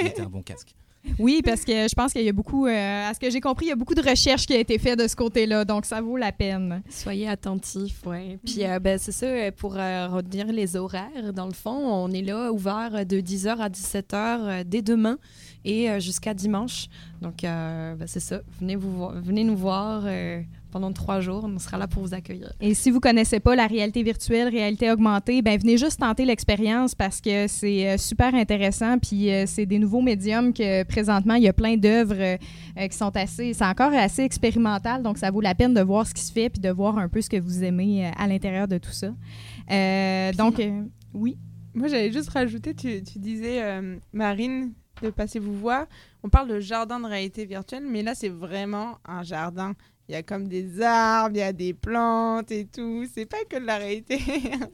[0.03, 0.75] Mettez un bon casque.
[1.19, 3.67] Oui, parce que je pense qu'il y a beaucoup, euh, à ce que j'ai compris,
[3.67, 6.03] il y a beaucoup de recherches qui a été faite de ce côté-là, donc ça
[6.03, 6.83] vaut la peine.
[6.91, 8.39] Soyez attentifs, oui.
[8.45, 12.11] Puis euh, ben, c'est ça, euh, pour euh, redire les horaires, dans le fond, on
[12.11, 15.19] est là ouvert de 10h à 17h euh, dès demain
[15.65, 16.89] et euh, jusqu'à dimanche.
[17.21, 20.41] Donc euh, ben, c'est ça, venez, vous venez nous voir euh,
[20.71, 22.53] pendant trois jours, on sera là pour vous accueillir.
[22.61, 26.95] Et si vous connaissez pas la réalité virtuelle, réalité augmentée, ben venez juste tenter l'expérience
[26.95, 28.99] parce que c'est super intéressant.
[28.99, 32.39] Puis c'est des nouveaux médiums que présentement il y a plein d'œuvres
[32.79, 36.15] qui sont assez, c'est encore assez expérimental, donc ça vaut la peine de voir ce
[36.15, 38.79] qui se fait puis de voir un peu ce que vous aimez à l'intérieur de
[38.79, 39.13] tout ça.
[39.71, 40.83] Euh, donc euh,
[41.15, 41.37] oui.
[41.73, 45.87] Moi, j'allais juste rajouter, tu, tu disais, euh, Marine, de passer vous voir.
[46.23, 49.75] On parle de jardin de réalité virtuelle, mais là, c'est vraiment un jardin.
[50.09, 53.07] Il y a comme des arbres, il y a des plantes et tout.
[53.15, 54.19] C'est pas que de la réalité.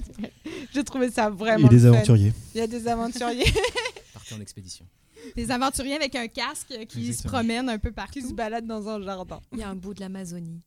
[0.73, 1.67] J'ai trouvé ça vraiment.
[1.69, 1.89] Et des fun.
[1.89, 2.33] aventuriers.
[2.55, 3.53] Il y a des aventuriers
[4.15, 4.87] Partez en expédition.
[5.35, 8.21] Des aventuriers avec un casque qui se promènent un peu qui partout.
[8.29, 9.41] se baladent dans un jardin.
[9.53, 10.63] Il y a un bout de l'Amazonie.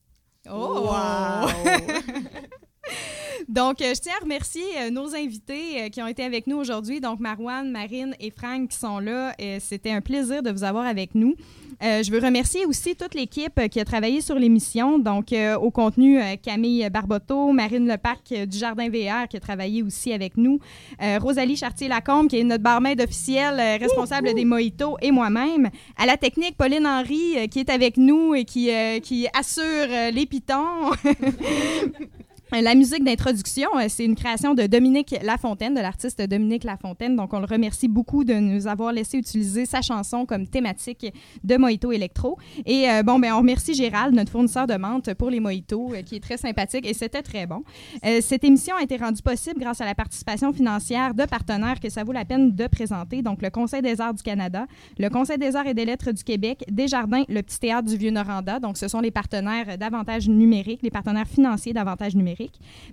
[0.50, 0.88] Oh!
[0.90, 1.50] Waouh.
[3.48, 6.58] Donc, euh, je tiens à remercier euh, nos invités euh, qui ont été avec nous
[6.58, 7.00] aujourd'hui.
[7.00, 9.34] Donc, Marouane, Marine et Franck qui sont là.
[9.60, 11.36] C'était un plaisir de vous avoir avec nous.
[11.82, 15.00] Je veux remercier aussi toute l'équipe qui a travaillé sur l'émission.
[15.00, 20.36] Donc, au contenu, Camille Barboteau, Marine Leparc du Jardin VR qui a travaillé aussi avec
[20.36, 20.60] nous,
[21.00, 25.70] Rosalie Chartier-Lacombe qui est notre barmaid officielle responsable des mojitos et moi-même.
[25.98, 28.72] À la technique, Pauline Henry qui est avec nous et qui,
[29.02, 30.92] qui assure les pitons.
[32.52, 37.16] La musique d'introduction, euh, c'est une création de Dominique Lafontaine, de l'artiste Dominique Lafontaine.
[37.16, 41.58] Donc, on le remercie beaucoup de nous avoir laissé utiliser sa chanson comme thématique de
[41.58, 42.40] Mojito Electro.
[42.66, 46.02] Et euh, bon, ben, on remercie Gérald, notre fournisseur de menthe pour les mojitos, euh,
[46.02, 47.64] qui est très sympathique et c'était très bon.
[48.02, 52.04] Cette émission a été rendue possible grâce à la participation financière de partenaires que ça
[52.04, 53.22] vaut la peine de présenter.
[53.22, 54.66] Donc, le Conseil des arts du Canada,
[54.98, 58.60] le Conseil des arts et des lettres du Québec, Desjardins, le Petit Théâtre du Vieux-Noranda.
[58.60, 62.39] Donc, ce sont les partenaires d'avantages numériques, les partenaires financiers d'avantages numériques.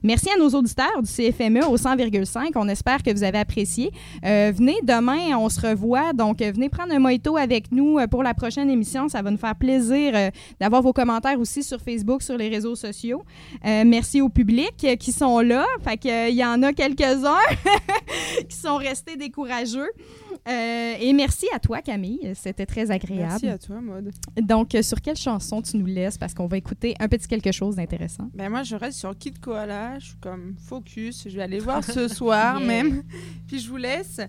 [0.03, 2.53] Merci à nos auditeurs du CFME au 100,5.
[2.57, 3.91] On espère que vous avez apprécié.
[4.25, 6.13] Euh, venez demain, on se revoit.
[6.13, 9.09] Donc, euh, venez prendre un mojito avec nous euh, pour la prochaine émission.
[9.09, 10.31] Ça va nous faire plaisir
[10.61, 13.23] d'avoir vos commentaires aussi sur Facebook, sur les réseaux sociaux.
[13.65, 15.65] Merci au public qui sont là.
[15.83, 17.39] Fait que, euh, il y en a quelques-uns
[18.49, 19.91] qui sont restés décourageux.
[20.49, 22.33] Euh, et merci à toi, Camille.
[22.35, 23.29] C'était très agréable.
[23.31, 24.11] Merci à toi, Maud.
[24.41, 26.17] Donc, euh, sur quelle chanson tu nous laisses?
[26.19, 28.31] Parce qu'on va écouter un petit quelque chose d'intéressant.
[28.35, 29.99] Ben moi, je reste sur Kid Koala.
[29.99, 31.27] Je suis comme focus.
[31.29, 32.67] Je vais aller voir ce soir Yeah.
[32.67, 33.03] même.
[33.49, 34.21] Puis je vous laisse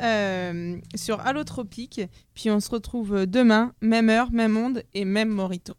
[0.00, 2.00] euh, sur Allotropique.
[2.34, 5.74] Puis on se retrouve demain, même heure, même monde et même Morito.